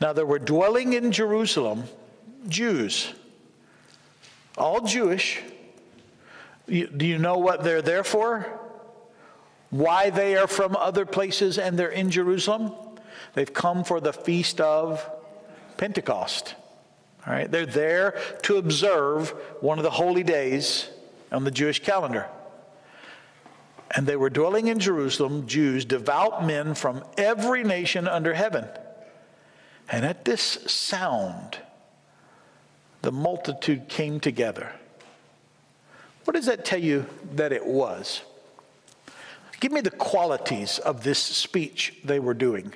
[0.00, 1.84] Now there were dwelling in Jerusalem
[2.46, 3.12] Jews,
[4.56, 5.42] all Jewish.
[6.68, 8.59] do you know what they're there for?
[9.70, 12.72] Why they are from other places and they're in Jerusalem?
[13.34, 15.08] They've come for the feast of
[15.76, 16.56] Pentecost.
[17.26, 20.88] All right, they're there to observe one of the holy days
[21.30, 22.26] on the Jewish calendar.
[23.94, 28.66] And they were dwelling in Jerusalem, Jews, devout men from every nation under heaven.
[29.88, 31.58] And at this sound,
[33.02, 34.72] the multitude came together.
[36.24, 38.22] What does that tell you that it was?
[39.60, 42.72] Give me the qualities of this speech they were doing.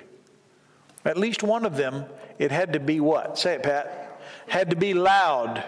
[1.04, 2.04] At least one of them,
[2.38, 3.38] it had to be what?
[3.38, 4.20] Say it, Pat.
[4.46, 5.64] Had to be loud.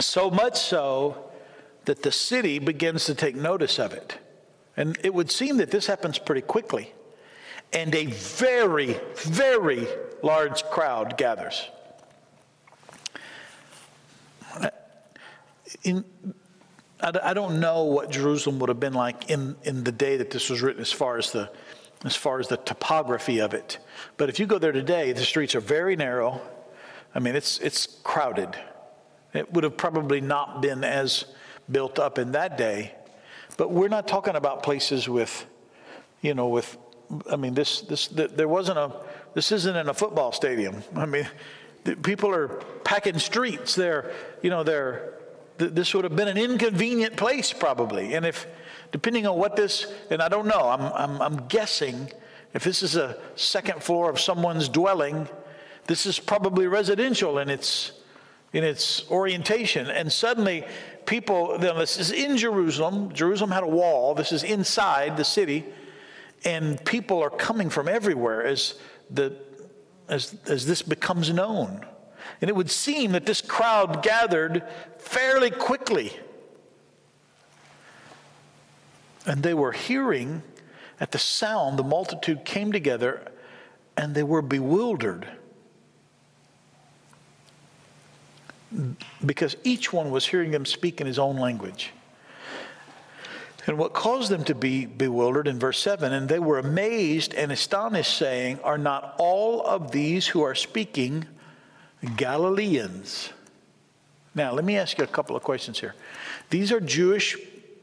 [0.00, 1.30] So much so
[1.86, 4.18] that the city begins to take notice of it.
[4.76, 6.92] And it would seem that this happens pretty quickly.
[7.72, 9.88] And a very, very
[10.22, 11.68] large crowd gathers.
[15.82, 16.04] In,
[17.00, 20.50] I don't know what Jerusalem would have been like in, in the day that this
[20.50, 21.50] was written as far as the
[22.04, 23.78] as far as the topography of it.
[24.16, 26.40] But if you go there today, the streets are very narrow.
[27.14, 28.56] I mean, it's it's crowded.
[29.34, 31.24] It would have probably not been as
[31.70, 32.94] built up in that day.
[33.56, 35.46] But we're not talking about places with,
[36.20, 36.76] you know, with.
[37.30, 38.92] I mean, this this there wasn't a.
[39.34, 40.82] This isn't in a football stadium.
[40.94, 41.26] I mean,
[42.02, 42.48] people are
[42.84, 43.74] packing streets.
[43.74, 45.17] They're, you know, they're
[45.58, 48.14] this would have been an inconvenient place probably.
[48.14, 48.46] And if,
[48.92, 52.10] depending on what this, and I don't know, I'm, I'm, I'm guessing
[52.54, 55.28] if this is a second floor of someone's dwelling,
[55.86, 57.92] this is probably residential in its,
[58.52, 59.88] in its orientation.
[59.88, 60.64] And suddenly
[61.06, 63.12] people, this is in Jerusalem.
[63.12, 64.14] Jerusalem had a wall.
[64.14, 65.64] This is inside the city.
[66.44, 68.74] And people are coming from everywhere as,
[69.10, 69.36] the,
[70.08, 71.84] as, as this becomes known.
[72.40, 74.62] And it would seem that this crowd gathered
[74.98, 76.12] fairly quickly.
[79.26, 80.42] And they were hearing
[81.00, 83.30] at the sound, the multitude came together
[83.96, 85.26] and they were bewildered.
[89.24, 91.92] Because each one was hearing them speak in his own language.
[93.66, 97.52] And what caused them to be bewildered in verse 7 and they were amazed and
[97.52, 101.26] astonished, saying, Are not all of these who are speaking
[102.16, 103.30] Galileans.
[104.34, 105.94] Now, let me ask you a couple of questions here.
[106.50, 107.36] These are Jewish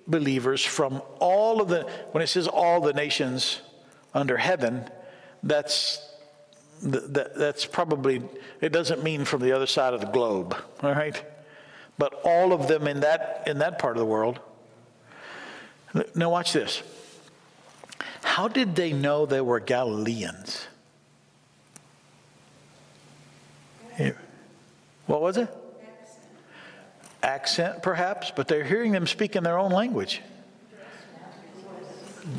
[0.07, 3.61] believers from all of the, when it says all the nations
[4.13, 4.89] under heaven,
[5.43, 6.07] that's,
[6.81, 8.21] that, that's probably,
[8.61, 11.21] it doesn't mean from the other side of the globe, all right?
[11.97, 14.39] But all of them in that, in that part of the world.
[16.13, 16.83] Now, watch this.
[18.23, 20.67] How did they know they were Galileans?
[25.05, 25.49] What was it?
[27.23, 27.81] Accent.
[27.81, 30.21] perhaps, but they're hearing them speak in their own language.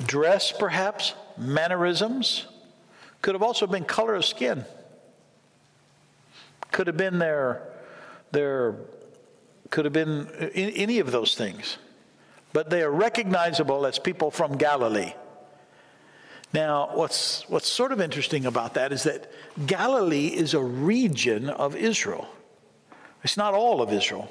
[0.07, 2.47] Dress, perhaps, mannerisms.
[3.23, 4.65] Could have also been color of skin.
[6.71, 7.63] Could have been their,
[8.33, 8.77] their
[9.71, 11.79] could have been any of those things.
[12.53, 15.13] But they are recognizable as people from Galilee.
[16.57, 19.31] Now, what's, what's sort of interesting about that is that
[19.67, 22.27] Galilee is a region of Israel.
[23.23, 24.31] It's not all of Israel.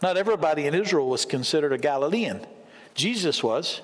[0.00, 2.46] Not everybody in Israel was considered a Galilean.
[2.94, 3.82] Jesus was.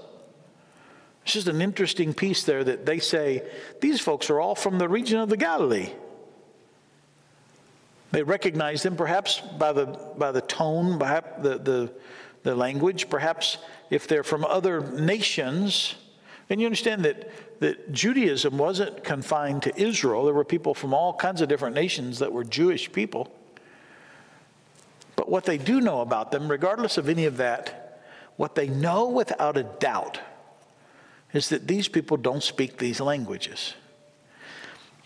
[1.24, 3.46] It's just an interesting piece there that they say
[3.82, 5.90] these folks are all from the region of the Galilee.
[8.12, 9.84] They recognize them perhaps by the,
[10.16, 11.92] by the tone, by the, the,
[12.44, 13.58] the language, perhaps
[13.90, 15.96] if they're from other nations.
[16.48, 20.24] And you understand that that Judaism wasn't confined to Israel.
[20.24, 23.34] There were people from all kinds of different nations that were Jewish people.
[25.16, 28.00] But what they do know about them, regardless of any of that,
[28.36, 30.20] what they know without a doubt
[31.32, 33.74] is that these people don't speak these languages.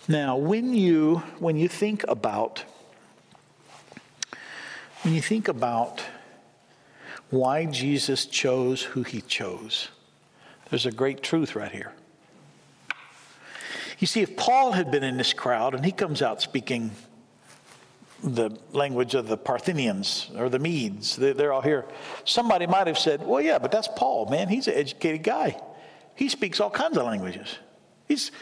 [0.07, 2.64] Now, when you when you think about
[5.03, 6.03] when you think about
[7.30, 9.88] why Jesus chose who he chose,
[10.68, 11.92] there's a great truth right here.
[14.03, 16.90] You see, if Paul had been in this crowd and he comes out speaking
[18.20, 21.84] the language of the Parthians or the Medes, they're all here,
[22.24, 24.48] somebody might have said, Well, yeah, but that's Paul, man.
[24.48, 25.57] He's an educated guy.
[26.16, 27.61] He speaks all kinds of languages.
[28.09, 28.32] He's,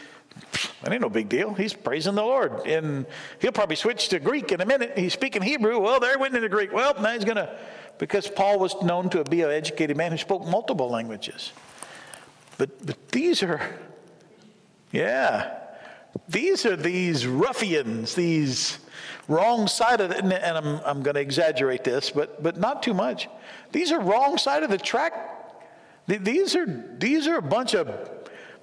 [0.81, 1.53] that ain't no big deal.
[1.53, 2.65] He's praising the Lord.
[2.65, 3.05] And
[3.37, 4.97] he'll probably switch to Greek in a minute.
[4.97, 5.77] He's speaking Hebrew.
[5.77, 6.73] Well, there went into Greek.
[6.73, 7.55] Well, now he's going to,
[7.99, 11.53] because Paul was known to be an educated man who spoke multiple languages.
[12.57, 13.61] But, but these are
[14.91, 15.57] yeah.
[16.27, 18.79] These are these ruffians, these
[19.27, 22.93] wrong side of the, and I'm, I'm going to exaggerate this, but, but not too
[22.93, 23.29] much.
[23.71, 25.13] These are wrong side of the track.
[26.07, 26.65] These are,
[26.97, 28.09] these are a bunch of,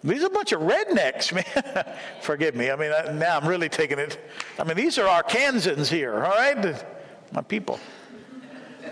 [0.04, 1.32] these are a bunch of rednecks,
[1.64, 1.96] man.
[2.20, 2.70] Forgive me.
[2.70, 4.18] I mean, now I'm really taking it.
[4.58, 6.84] I mean, these are Arkansans here, all right?
[7.32, 7.80] My people.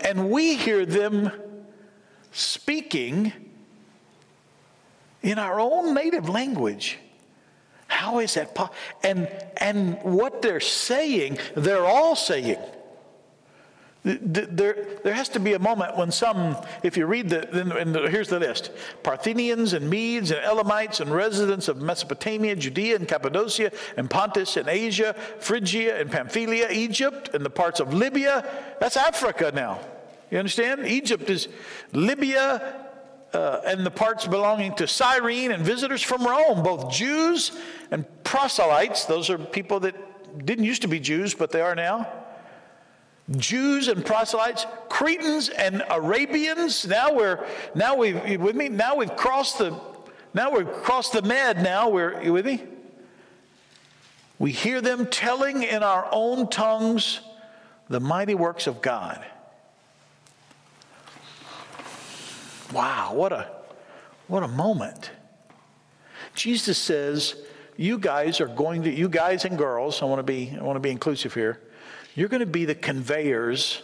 [0.03, 1.31] And we hear them
[2.31, 3.33] speaking
[5.21, 6.99] in our own native language.
[7.87, 8.75] How is that possible?
[9.03, 9.27] And,
[9.57, 12.57] and what they're saying, they're all saying.
[14.03, 18.29] There, there has to be a moment when some, if you read the, and here's
[18.29, 18.71] the list
[19.03, 24.69] Parthians and Medes and Elamites and residents of Mesopotamia, Judea and Cappadocia and Pontus and
[24.69, 28.45] Asia, Phrygia and Pamphylia, Egypt and the parts of Libya.
[28.79, 29.79] That's Africa now.
[30.31, 30.87] You understand?
[30.87, 31.49] Egypt is
[31.91, 32.86] Libya
[33.33, 37.51] uh, and the parts belonging to Cyrene and visitors from Rome, both Jews
[37.91, 39.05] and proselytes.
[39.05, 42.07] Those are people that didn't used to be Jews, but they are now
[43.35, 46.87] Jews and proselytes, Cretans and Arabians.
[46.87, 48.69] Now we're now we've with me.
[48.69, 49.77] Now we've crossed the
[50.33, 51.61] now we've crossed the Med.
[51.61, 52.63] Now we're you with me.
[54.39, 57.19] We hear them telling in our own tongues
[57.89, 59.25] the mighty works of God.
[62.73, 63.49] Wow, what a
[64.27, 65.11] what a moment.
[66.35, 67.35] Jesus says,
[67.77, 70.75] you guys are going to you guys and girls, I want to be I want
[70.75, 71.61] to be inclusive here
[72.17, 73.83] you're going to be the conveyors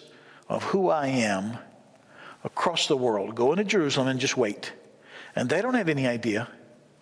[0.50, 1.60] of who I am
[2.44, 3.36] across the world.
[3.36, 4.74] Go into Jerusalem and just wait.
[5.36, 6.50] And they don't have any idea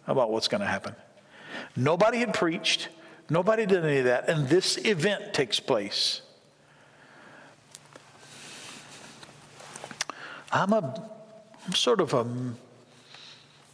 [0.07, 0.93] about what's going to happen.
[1.77, 2.89] Nobody had preached,
[3.29, 6.21] nobody did any of that, and this event takes place.
[10.51, 11.09] I'm a
[11.65, 12.25] I'm sort of a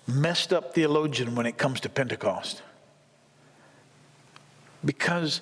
[0.07, 2.61] messed up theologian when it comes to Pentecost.
[4.83, 5.41] Because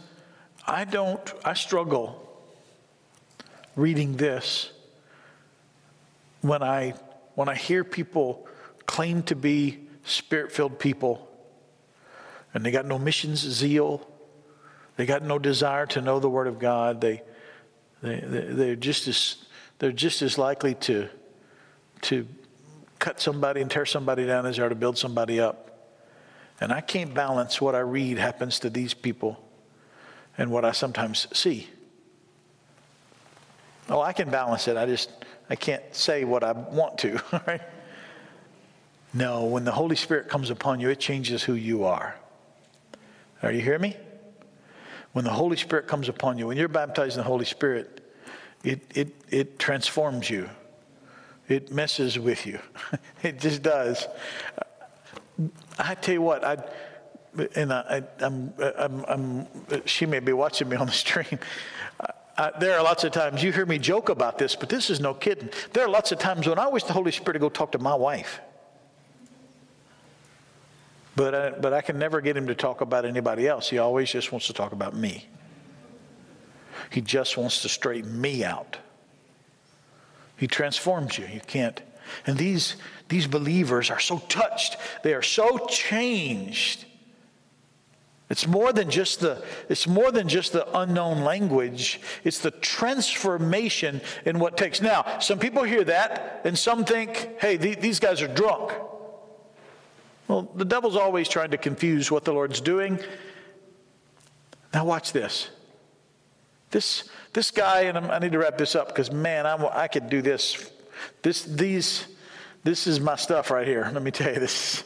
[0.68, 2.22] I don't, I struggle
[3.76, 4.72] reading this
[6.42, 6.94] when I,
[7.36, 8.48] when I hear people
[8.86, 11.28] claim to be spirit filled people
[12.54, 14.08] and they got no missions zeal,
[14.96, 17.22] they got no desire to know the Word of God, they,
[18.02, 19.38] they, they, are just as,
[19.80, 21.10] they're just as likely to,
[22.06, 22.28] to
[23.00, 25.66] cut somebody and tear somebody down as they are to build somebody up.
[26.62, 29.44] And I can't balance what I read happens to these people
[30.38, 31.70] and what I sometimes see.
[33.90, 34.78] Oh, I can balance it.
[34.78, 35.10] I just
[35.50, 37.62] I can't say what I want to, right?
[39.14, 42.16] No, when the Holy Spirit comes upon you, it changes who you are.
[43.44, 43.96] Are you hearing me?
[45.14, 48.02] When the Holy Spirit comes upon you, when you're baptized in the Holy Spirit,
[48.64, 50.50] it, it, it transforms you.
[51.48, 52.60] It messes with you.
[53.24, 54.08] it just does.
[55.78, 56.58] I tell you what, I
[57.56, 59.48] and I, am I'm, I'm,
[59.86, 61.40] she may be watching me on the stream.
[62.38, 65.00] Uh, there are lots of times you hear me joke about this, but this is
[65.00, 65.50] no kidding.
[65.74, 67.80] There are lots of times when I wish the Holy Spirit to go talk to
[67.80, 68.42] my wife.
[71.16, 73.70] But I, but I can never get him to talk about anybody else.
[73.70, 75.28] He always just wants to talk about me.
[76.92, 78.78] He just wants to straighten me out.
[80.38, 81.26] He transforms you.
[81.28, 81.82] You can't.
[82.28, 82.76] And these,
[83.10, 86.86] these believers are so touched, they are so changed
[88.30, 92.02] it's more than just the it's more than just the unknown language.
[92.24, 94.82] It's the transformation in what takes.
[94.82, 98.72] Now, some people hear that and some think, "Hey, these guys are drunk."
[100.28, 103.00] Well, the devil's always trying to confuse what the Lord's doing.
[104.74, 105.50] Now watch this.
[106.76, 110.10] This this guy and i need to wrap this up because man, I'm, I could
[110.10, 110.70] do this.
[111.22, 112.06] This these
[112.66, 113.90] this is my stuff right here.
[113.94, 114.84] Let me tell you this.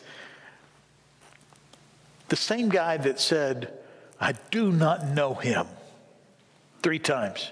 [2.27, 3.73] The same guy that said,
[4.21, 5.65] I do not know him,
[6.83, 7.51] three times.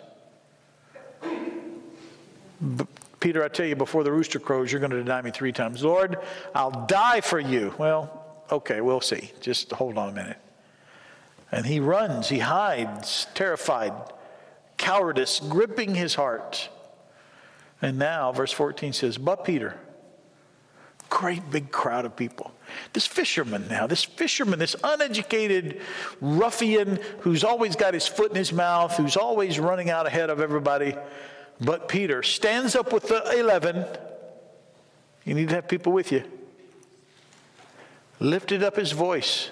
[2.62, 2.88] But
[3.20, 5.84] Peter, I tell you, before the rooster crows, you're going to deny me three times.
[5.84, 6.20] Lord,
[6.54, 7.74] I'll die for you.
[7.80, 9.32] Well, okay, we'll see.
[9.42, 10.38] Just hold on a minute.
[11.52, 13.94] And he runs, he hides, terrified,
[14.78, 16.70] cowardice gripping his heart.
[17.82, 19.78] And now, verse 14 says, But Peter,
[21.10, 22.52] great big crowd of people.
[22.94, 25.82] This fisherman now, this fisherman, this uneducated
[26.20, 30.42] ruffian who's always got his foot in his mouth, who's always running out ahead of
[30.42, 30.96] everybody.
[31.62, 33.86] But Peter stands up with the 11.
[35.26, 36.24] You need to have people with you.
[38.20, 39.52] Lifted up his voice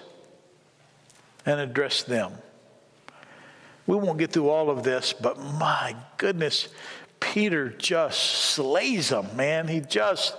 [1.45, 2.33] and addressed them.
[3.87, 6.69] We won't get through all of this, but my goodness,
[7.19, 9.67] Peter just slays them, man.
[9.67, 10.35] He just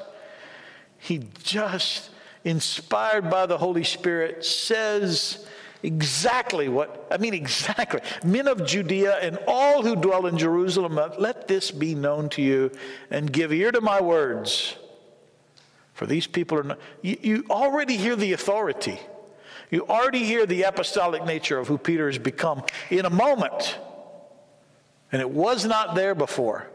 [1.07, 2.11] he just,
[2.45, 5.47] inspired by the Holy Spirit, says
[5.85, 8.01] exactly what, I mean, exactly.
[8.25, 12.73] Men of Judea and all who dwell in Jerusalem, let this be known to you
[13.11, 14.77] and give ear to my words.
[15.95, 18.99] For these people are not, you, you already hear the authority.
[19.71, 23.79] You already hear the apostolic nature of who Peter has become in a moment.
[25.13, 26.69] And it was not there before.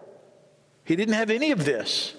[0.84, 2.16] He didn't have any of this.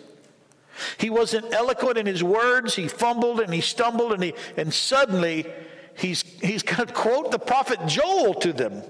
[0.99, 2.75] He wasn't eloquent in his words.
[2.75, 5.47] He fumbled and he stumbled and he and suddenly
[5.97, 8.83] he's, he's going to quote the prophet Joel to them.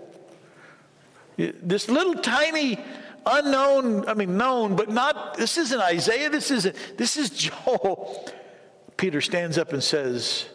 [1.36, 2.78] This little tiny
[3.24, 8.30] unknown, I mean, known, but not, this isn't Isaiah, this isn't, this is Joel.
[8.96, 10.46] Peter stands up and says,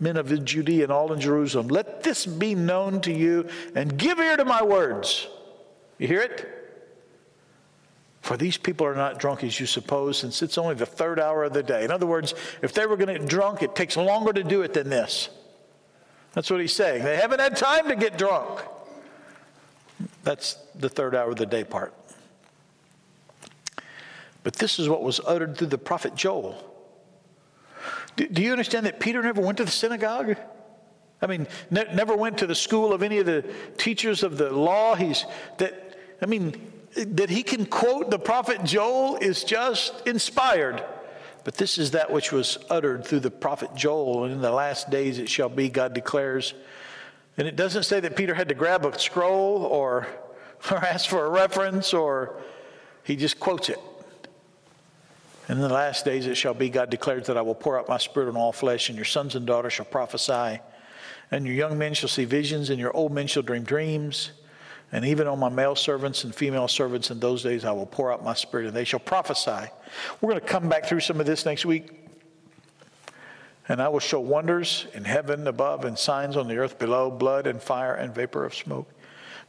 [0.00, 4.18] Men of Judea and all in Jerusalem, let this be known to you and give
[4.18, 5.28] ear to my words.
[5.98, 6.56] You hear it?
[8.22, 11.44] For these people are not drunk as you suppose, since it's only the third hour
[11.44, 11.84] of the day.
[11.84, 14.62] In other words, if they were going to get drunk, it takes longer to do
[14.62, 15.28] it than this.
[16.32, 17.04] That's what he's saying.
[17.04, 18.60] They haven't had time to get drunk.
[20.22, 21.94] That's the third hour of the day part.
[24.42, 26.69] But this is what was uttered through the prophet Joel.
[28.16, 30.36] Do, do you understand that Peter never went to the synagogue?
[31.22, 33.44] I mean, ne- never went to the school of any of the
[33.76, 34.94] teachers of the law.
[34.94, 35.24] He's
[35.58, 40.82] that, I mean, that he can quote the prophet Joel is just inspired.
[41.44, 44.90] But this is that which was uttered through the prophet Joel, and in the last
[44.90, 46.54] days it shall be, God declares.
[47.38, 50.06] And it doesn't say that Peter had to grab a scroll or,
[50.70, 52.36] or ask for a reference, or
[53.04, 53.78] he just quotes it.
[55.50, 57.88] And in the last days it shall be, God declares that I will pour out
[57.88, 60.60] my spirit on all flesh, and your sons and daughters shall prophesy,
[61.32, 64.30] and your young men shall see visions, and your old men shall dream dreams.
[64.92, 68.12] And even on my male servants and female servants in those days, I will pour
[68.12, 69.72] out my spirit and they shall prophesy.
[70.20, 72.10] We're going to come back through some of this next week.
[73.68, 77.48] And I will show wonders in heaven above and signs on the earth below blood
[77.48, 78.88] and fire and vapor of smoke.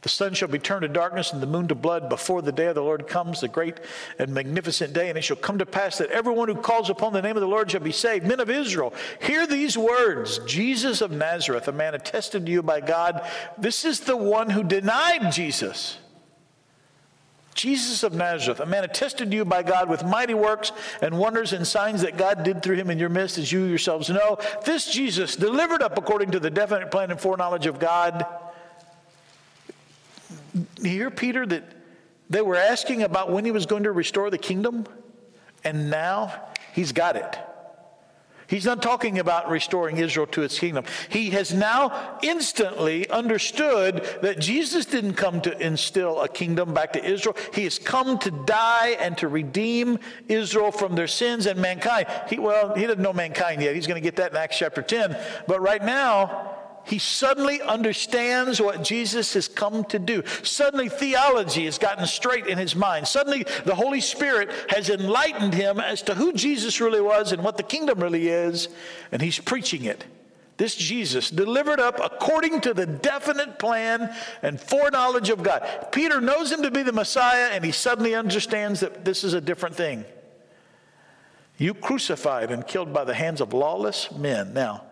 [0.02, 2.66] The sun shall be turned to darkness and the moon to blood before the day
[2.66, 3.78] of the Lord comes, the great
[4.18, 5.08] and magnificent day.
[5.08, 7.46] And it shall come to pass that everyone who calls upon the name of the
[7.46, 8.26] Lord shall be saved.
[8.26, 12.80] Men of Israel, hear these words Jesus of Nazareth, a man attested to you by
[12.80, 13.24] God.
[13.56, 15.98] This is the one who denied Jesus.
[17.54, 21.52] Jesus of Nazareth, a man attested to you by God with mighty works and wonders
[21.52, 24.38] and signs that God did through him in your midst, as you yourselves know.
[24.64, 28.26] This Jesus, delivered up according to the definite plan and foreknowledge of God
[30.54, 31.64] you hear, Peter, that
[32.30, 34.86] they were asking about when he was going to restore the kingdom,
[35.64, 36.32] and now
[36.72, 37.38] he's got it.
[38.52, 40.84] He's not talking about restoring Israel to its kingdom.
[41.08, 47.02] He has now instantly understood that Jesus didn't come to instill a kingdom back to
[47.02, 47.34] Israel.
[47.54, 49.98] He has come to die and to redeem
[50.28, 52.08] Israel from their sins and mankind.
[52.28, 53.74] He, well, he doesn't know mankind yet.
[53.74, 55.16] He's going to get that in Acts chapter 10.
[55.46, 60.22] But right now, he suddenly understands what Jesus has come to do.
[60.42, 63.06] Suddenly, theology has gotten straight in his mind.
[63.06, 67.56] Suddenly, the Holy Spirit has enlightened him as to who Jesus really was and what
[67.56, 68.68] the kingdom really is,
[69.12, 70.04] and he's preaching it.
[70.56, 75.88] This Jesus, delivered up according to the definite plan and foreknowledge of God.
[75.92, 79.40] Peter knows him to be the Messiah, and he suddenly understands that this is a
[79.40, 80.04] different thing.
[81.58, 84.52] You crucified and killed by the hands of lawless men.
[84.52, 84.84] Now,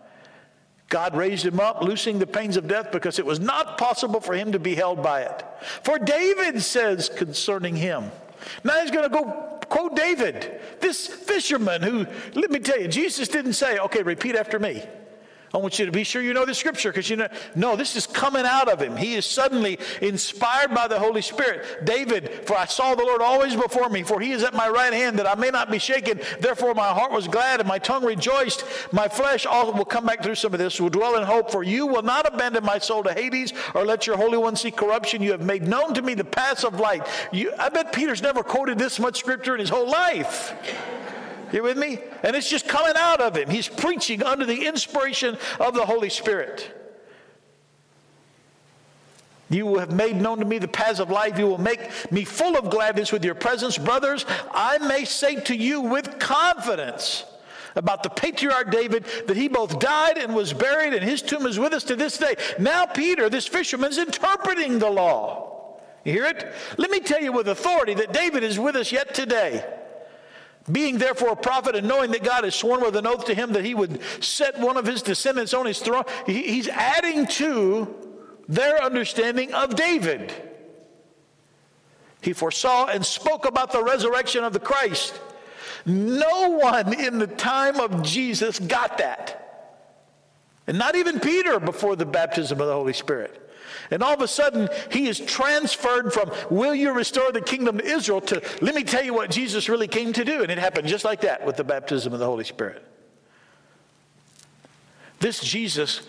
[0.91, 4.33] God raised him up, loosing the pains of death because it was not possible for
[4.33, 5.43] him to be held by it.
[5.83, 8.11] For David says concerning him.
[8.65, 13.29] Now he's going to go quote David, this fisherman who, let me tell you, Jesus
[13.29, 14.83] didn't say, okay, repeat after me.
[15.53, 17.95] I want you to be sure you know the scripture because you know, no, this
[17.95, 18.95] is coming out of him.
[18.95, 21.85] He is suddenly inspired by the Holy Spirit.
[21.85, 24.93] David, for I saw the Lord always before me, for he is at my right
[24.93, 26.21] hand that I may not be shaken.
[26.39, 28.63] Therefore my heart was glad and my tongue rejoiced.
[28.93, 31.63] My flesh also will come back through some of this, will dwell in hope, for
[31.63, 35.21] you will not abandon my soul to Hades or let your Holy One see corruption.
[35.21, 37.05] You have made known to me the paths of light.
[37.33, 40.53] You, I bet Peter's never quoted this much scripture in his whole life.
[41.51, 41.99] You with me?
[42.23, 43.49] And it's just coming out of him.
[43.49, 46.77] He's preaching under the inspiration of the Holy Spirit.
[49.49, 51.37] You will have made known to me the paths of life.
[51.37, 53.77] You will make me full of gladness with your presence.
[53.77, 57.25] Brothers, I may say to you with confidence
[57.75, 61.59] about the patriarch David that he both died and was buried, and his tomb is
[61.59, 62.35] with us to this day.
[62.59, 65.79] Now, Peter, this fisherman's interpreting the law.
[66.05, 66.53] You hear it?
[66.77, 69.65] Let me tell you with authority that David is with us yet today.
[70.69, 73.53] Being therefore a prophet and knowing that God has sworn with an oath to him
[73.53, 77.93] that he would set one of his descendants on his throne, he's adding to
[78.47, 80.31] their understanding of David.
[82.21, 85.19] He foresaw and spoke about the resurrection of the Christ.
[85.85, 89.37] No one in the time of Jesus got that.
[90.67, 93.50] And not even Peter before the baptism of the Holy Spirit.
[93.89, 97.85] And all of a sudden, he is transferred from, will you restore the kingdom to
[97.85, 100.41] Israel, to, let me tell you what Jesus really came to do.
[100.41, 102.85] And it happened just like that with the baptism of the Holy Spirit.
[105.19, 106.01] This Jesus,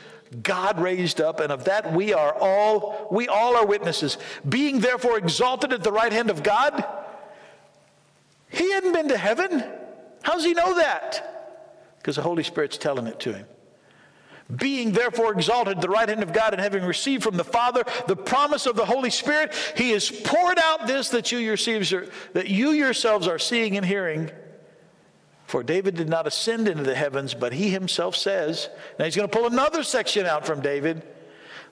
[0.43, 4.17] God raised up, and of that we are all, we all are witnesses.
[4.49, 6.85] Being therefore exalted at the right hand of God,
[8.49, 9.63] he hadn't been to heaven.
[10.23, 11.29] How does he know that?
[11.99, 13.47] Because the Holy Spirit's telling it to him.
[14.55, 18.17] Being therefore exalted the right hand of God and having received from the Father the
[18.17, 22.49] promise of the Holy Spirit, he has poured out this that you yourselves are, that
[22.49, 24.31] you yourselves are seeing and hearing.
[25.47, 29.29] For David did not ascend into the heavens, but he himself says, now he's going
[29.29, 31.03] to pull another section out from David.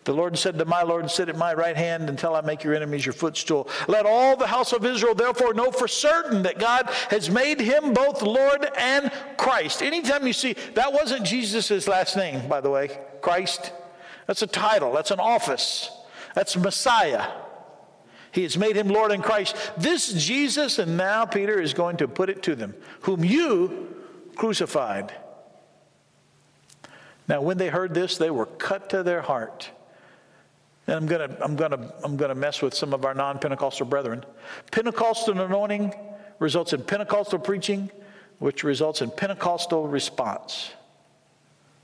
[0.05, 2.75] The Lord said to my Lord, Sit at my right hand until I make your
[2.75, 3.69] enemies your footstool.
[3.87, 7.93] Let all the house of Israel therefore know for certain that God has made him
[7.93, 9.83] both Lord and Christ.
[9.83, 13.73] Anytime you see, that wasn't Jesus' last name, by the way, Christ.
[14.27, 15.91] That's a title, that's an office,
[16.35, 17.27] that's Messiah.
[18.33, 19.57] He has made him Lord and Christ.
[19.77, 23.95] This Jesus, and now Peter is going to put it to them, whom you
[24.37, 25.13] crucified.
[27.29, 29.71] Now, when they heard this, they were cut to their heart.
[30.87, 34.25] And I'm going to I'm to I'm to mess with some of our non-Pentecostal brethren.
[34.71, 35.95] Pentecostal anointing
[36.39, 37.91] results in Pentecostal preaching,
[38.39, 40.71] which results in Pentecostal response.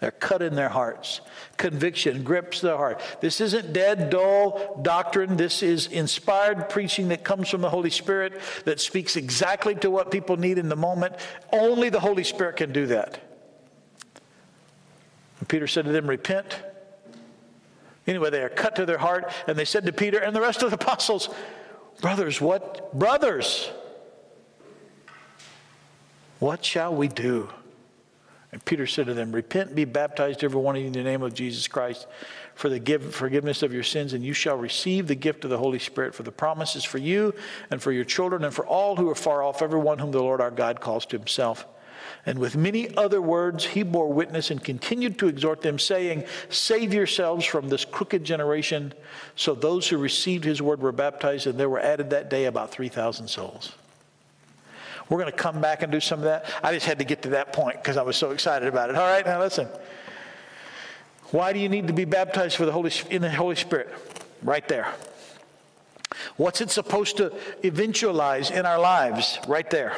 [0.01, 1.23] They're cut in their hearts.
[1.57, 3.01] Conviction grips their heart.
[3.23, 5.39] This isn't dead, dull doctrine.
[5.39, 10.11] This is inspired preaching that comes from the Holy Spirit that speaks exactly to what
[10.11, 11.15] people need in the moment.
[11.51, 13.21] Only the Holy Spirit can do that.
[15.41, 16.61] And Peter said to them, Repent
[18.07, 20.63] Anyway, they are cut to their heart, and they said to Peter and the rest
[20.63, 21.29] of the apostles,
[22.01, 22.97] Brothers, what?
[22.97, 23.71] Brothers,
[26.39, 27.49] what shall we do?
[28.53, 31.23] And Peter said to them, Repent, be baptized, every one of you, in the name
[31.23, 32.07] of Jesus Christ,
[32.55, 35.59] for the give, forgiveness of your sins, and you shall receive the gift of the
[35.59, 36.15] Holy Spirit.
[36.15, 37.35] For the promises for you
[37.71, 40.41] and for your children and for all who are far off, everyone whom the Lord
[40.41, 41.67] our God calls to himself.
[42.27, 46.93] And with many other words, he bore witness and continued to exhort them, saying, Save
[46.93, 48.93] yourselves from this crooked generation.
[49.37, 52.73] So those who received his word were baptized, and there were added that day about
[52.73, 53.73] 3,000 souls.
[55.09, 56.47] We're going to come back and do some of that.
[56.65, 58.97] I just had to get to that point because I was so excited about it.
[58.97, 59.69] All right, now listen.
[61.31, 63.89] Why do you need to be baptized for the Holy, in the Holy Spirit?
[64.43, 64.93] Right there.
[66.37, 67.33] What's it supposed to
[67.63, 69.39] eventualize in our lives?
[69.47, 69.97] Right there.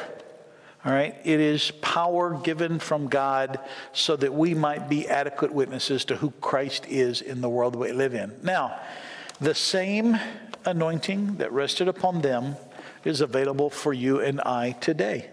[0.85, 1.15] All right?
[1.25, 3.59] It is power given from God
[3.91, 7.91] so that we might be adequate witnesses to who Christ is in the world we
[7.91, 8.33] live in.
[8.43, 8.79] Now,
[9.41, 10.17] the same
[10.65, 12.55] anointing that rested upon them
[13.03, 15.29] is available for you and I today.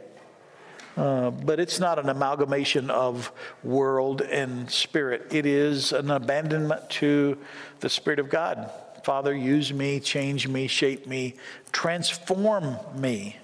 [0.96, 3.30] Uh, but it's not an amalgamation of
[3.62, 5.26] world and spirit.
[5.30, 7.36] It is an abandonment to
[7.80, 8.70] the Spirit of God.
[9.04, 11.36] Father, use me, change me, shape me,
[11.70, 13.36] transform me.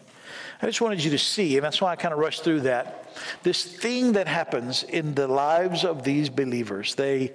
[0.62, 3.10] I just wanted you to see, and that's why I kind of rushed through that.
[3.42, 7.32] This thing that happens in the lives of these believers, they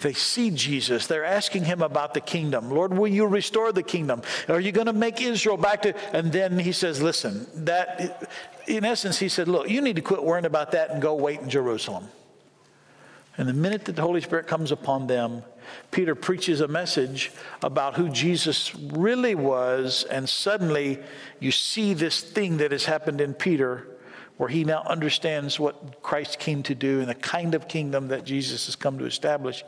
[0.00, 1.06] they see Jesus.
[1.06, 2.70] They're asking him about the kingdom.
[2.70, 4.22] Lord, will you restore the kingdom?
[4.48, 5.94] Are you going to make Israel back to?
[6.14, 8.30] And then he says, listen, that,
[8.66, 11.40] in essence, he said, look, you need to quit worrying about that and go wait
[11.40, 12.04] in Jerusalem.
[13.36, 15.42] And the minute that the Holy Spirit comes upon them,
[15.90, 17.32] Peter preaches a message
[17.62, 20.98] about who Jesus really was, and suddenly
[21.40, 23.86] you see this thing that has happened in Peter
[24.38, 28.24] where he now understands what Christ came to do and the kind of kingdom that
[28.24, 29.64] Jesus has come to establish.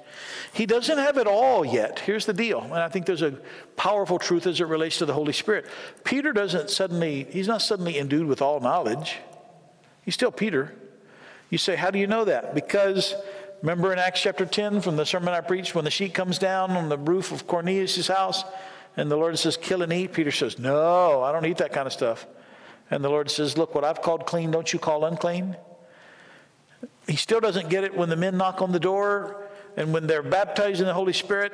[0.53, 1.99] He doesn't have it all yet.
[1.99, 3.33] Here's the deal, and I think there's a
[3.77, 5.67] powerful truth as it relates to the Holy Spirit.
[6.05, 9.19] Peter doesn't suddenly, he's not suddenly endued with all knowledge.
[10.05, 10.73] He's still Peter.
[11.51, 12.55] You say, How do you know that?
[12.55, 13.17] Because
[13.63, 16.71] Remember in Acts chapter 10 from the sermon I preached when the sheet comes down
[16.73, 18.43] on the roof of Cornelius' house
[18.97, 20.13] and the Lord says, kill and eat?
[20.15, 22.27] Peter says, no, I don't eat that kind of stuff.
[22.91, 25.57] And the Lord says, look, what I've called clean, don't you call unclean?
[27.07, 29.47] He still doesn't get it when the men knock on the door
[29.77, 31.53] and when they're baptized in the Holy Spirit.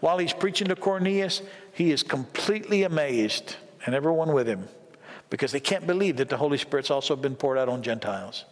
[0.00, 1.42] While he's preaching to Cornelius,
[1.72, 4.68] he is completely amazed, and everyone with him,
[5.30, 8.44] because they can't believe that the Holy Spirit's also been poured out on Gentiles.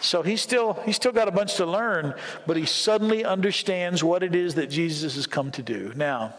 [0.00, 2.14] So he's still, he's still got a bunch to learn,
[2.46, 5.92] but he suddenly understands what it is that Jesus has come to do.
[5.96, 6.34] Now,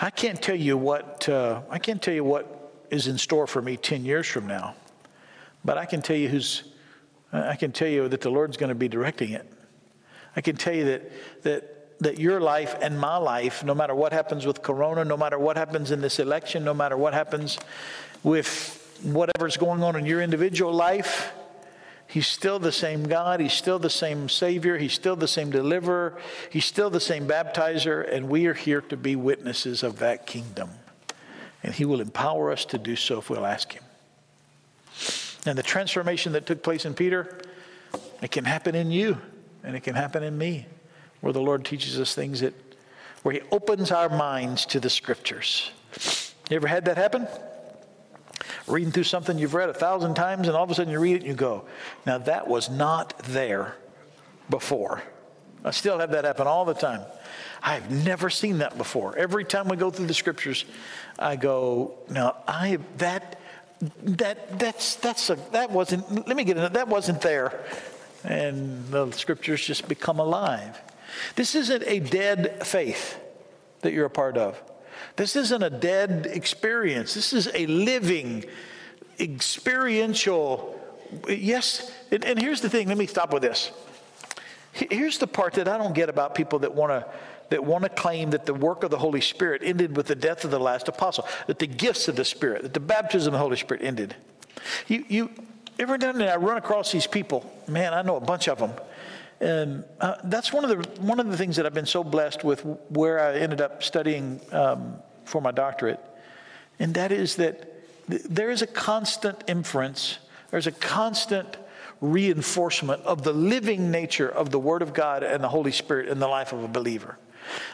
[0.00, 3.62] I can't tell you what, uh, I can't tell you what is in store for
[3.62, 4.74] me 10 years from now,
[5.64, 6.64] but I can tell you who's,
[7.32, 9.46] I can tell you that the Lord's going to be directing it.
[10.34, 11.12] I can tell you that,
[11.42, 15.38] that, that your life and my life, no matter what happens with Corona, no matter
[15.38, 17.58] what happens in this election, no matter what happens
[18.22, 21.32] with whatever's going on in your individual life,
[22.10, 23.38] He's still the same God.
[23.38, 24.76] He's still the same Savior.
[24.76, 26.18] He's still the same deliverer.
[26.50, 28.12] He's still the same baptizer.
[28.12, 30.70] And we are here to be witnesses of that kingdom.
[31.62, 33.84] And He will empower us to do so if we'll ask Him.
[35.46, 37.42] And the transformation that took place in Peter,
[38.20, 39.18] it can happen in you
[39.62, 40.66] and it can happen in me,
[41.20, 42.54] where the Lord teaches us things that,
[43.22, 45.70] where He opens our minds to the scriptures.
[46.50, 47.28] You ever had that happen?
[48.66, 51.16] Reading through something you've read a thousand times, and all of a sudden you read
[51.16, 51.64] it and you go,
[52.06, 53.76] Now that was not there
[54.48, 55.02] before.
[55.64, 57.02] I still have that happen all the time.
[57.62, 59.16] I've never seen that before.
[59.16, 60.64] Every time we go through the scriptures,
[61.18, 63.38] I go, now I that
[64.02, 67.64] that that's that's a that wasn't let me get it that wasn't there.
[68.24, 70.78] And the scriptures just become alive.
[71.34, 73.18] This isn't a dead faith
[73.80, 74.60] that you're a part of.
[75.16, 77.14] This isn't a dead experience.
[77.14, 78.44] This is a living,
[79.18, 80.80] experiential.
[81.28, 82.88] Yes, and, and here's the thing.
[82.88, 83.72] Let me stop with this.
[84.72, 87.06] Here's the part that I don't get about people that want to
[87.50, 90.44] that want to claim that the work of the Holy Spirit ended with the death
[90.44, 93.42] of the last apostle, that the gifts of the Spirit, that the baptism of the
[93.42, 94.14] Holy Spirit ended.
[94.86, 95.30] You, you
[95.78, 97.50] every now and then I run across these people.
[97.66, 98.72] Man, I know a bunch of them,
[99.40, 102.44] and uh, that's one of the one of the things that I've been so blessed
[102.44, 106.00] with, where I ended up studying um, for my doctorate,
[106.78, 110.18] and that is that th- there is a constant inference.
[110.50, 111.56] There's a constant
[112.00, 116.18] reinforcement of the living nature of the Word of God and the Holy Spirit in
[116.18, 117.18] the life of a believer.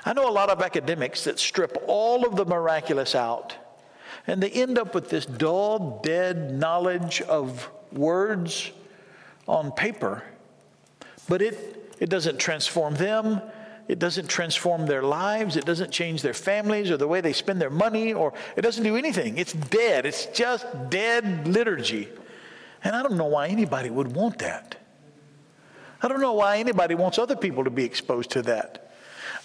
[0.05, 3.57] I know a lot of academics that strip all of the miraculous out,
[4.27, 8.71] and they end up with this dull, dead knowledge of words
[9.49, 10.23] on paper,
[11.29, 13.41] but it, it doesn't transform them.
[13.89, 15.57] It doesn't transform their lives.
[15.57, 18.83] It doesn't change their families or the way they spend their money, or it doesn't
[18.83, 19.39] do anything.
[19.39, 20.07] It's dead.
[20.07, 22.09] It's just dead liturgy.
[22.83, 24.77] And I don't know why anybody would want that.
[26.03, 28.86] I don't know why anybody wants other people to be exposed to that.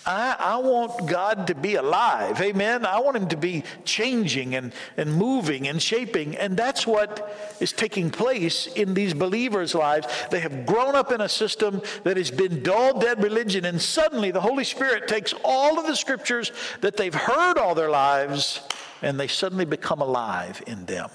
[0.05, 2.41] I, I, want God to be alive.
[2.41, 2.85] Amen.
[2.85, 6.35] I want Him to be changing and, and moving and shaping.
[6.37, 10.07] And that's what is taking place in these believers' lives.
[10.31, 13.65] They have grown up in a system that has been dull, dead religion.
[13.65, 16.51] And suddenly the Holy Spirit takes all of the scriptures
[16.81, 18.61] that they've heard all their lives
[19.03, 21.09] and they suddenly become alive in them.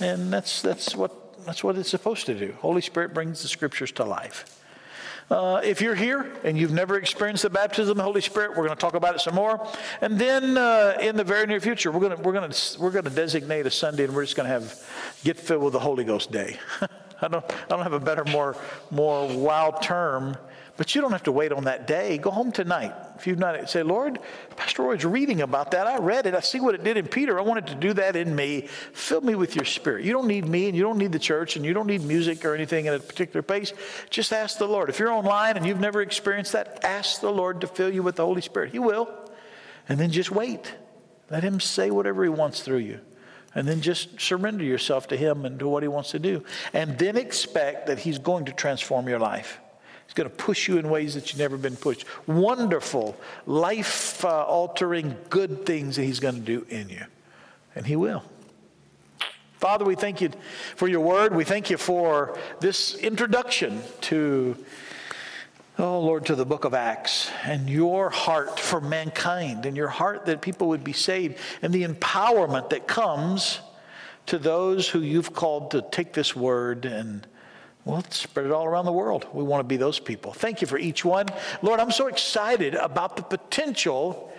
[0.00, 2.54] And that's, that's, what, that's what it's supposed to do.
[2.60, 4.61] Holy Spirit brings the scriptures to life.
[5.30, 8.66] Uh, if you're here and you've never experienced the baptism of the Holy Spirit, we're
[8.66, 9.66] going to talk about it some more.
[10.00, 13.66] And then uh, in the very near future, we're going to we're to we're designate
[13.66, 14.82] a Sunday, and we're just going to have
[15.24, 16.58] get filled with the Holy Ghost Day.
[17.22, 18.56] I don't I don't have a better more
[18.90, 20.36] more wow term
[20.76, 22.18] but you don't have to wait on that day.
[22.18, 22.92] Go home tonight.
[23.22, 24.18] If you've not, say, Lord,
[24.56, 25.86] Pastor Roy's reading about that.
[25.86, 26.34] I read it.
[26.34, 27.38] I see what it did in Peter.
[27.38, 28.62] I wanted to do that in me.
[28.62, 30.04] Fill me with your spirit.
[30.04, 32.44] You don't need me and you don't need the church and you don't need music
[32.44, 33.74] or anything at a particular pace.
[34.10, 34.88] Just ask the Lord.
[34.88, 38.16] If you're online and you've never experienced that, ask the Lord to fill you with
[38.16, 38.72] the Holy Spirit.
[38.72, 39.08] He will.
[39.88, 40.74] And then just wait.
[41.30, 42.98] Let Him say whatever He wants through you.
[43.54, 46.42] And then just surrender yourself to Him and to what He wants to do.
[46.72, 49.60] And then expect that He's going to transform your life.
[50.06, 52.04] He's going to push you in ways that you've never been pushed.
[52.26, 53.16] Wonderful,
[53.46, 57.04] life altering, good things that He's going to do in you.
[57.74, 58.22] And He will.
[59.62, 60.30] Father, we thank you
[60.74, 61.34] for your word.
[61.34, 64.56] We thank you for this introduction to,
[65.78, 70.26] oh Lord, to the book of Acts and your heart for mankind and your heart
[70.26, 73.60] that people would be saved and the empowerment that comes
[74.26, 77.26] to those who you've called to take this word and
[77.84, 79.26] well, spread it all around the world.
[79.32, 80.32] We want to be those people.
[80.32, 81.26] Thank you for each one.
[81.62, 84.32] Lord, I'm so excited about the potential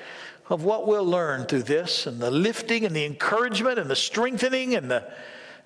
[0.50, 4.76] of what we'll learn through this and the lifting and the encouragement and the strengthening
[4.76, 5.12] and the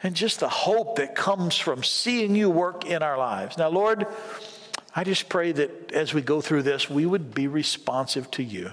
[0.04, 3.58] and just the hope that comes from seeing you work in our lives.
[3.58, 4.06] Now, Lord,
[4.96, 8.72] I just pray that as we go through this, we would be responsive to you.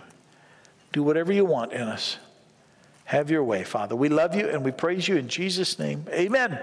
[0.93, 2.19] Do whatever you want in us.
[3.07, 3.97] Have your way, Father.
[3.97, 6.07] We love you and we praise you in Jesus' name.
[6.11, 6.59] Amen.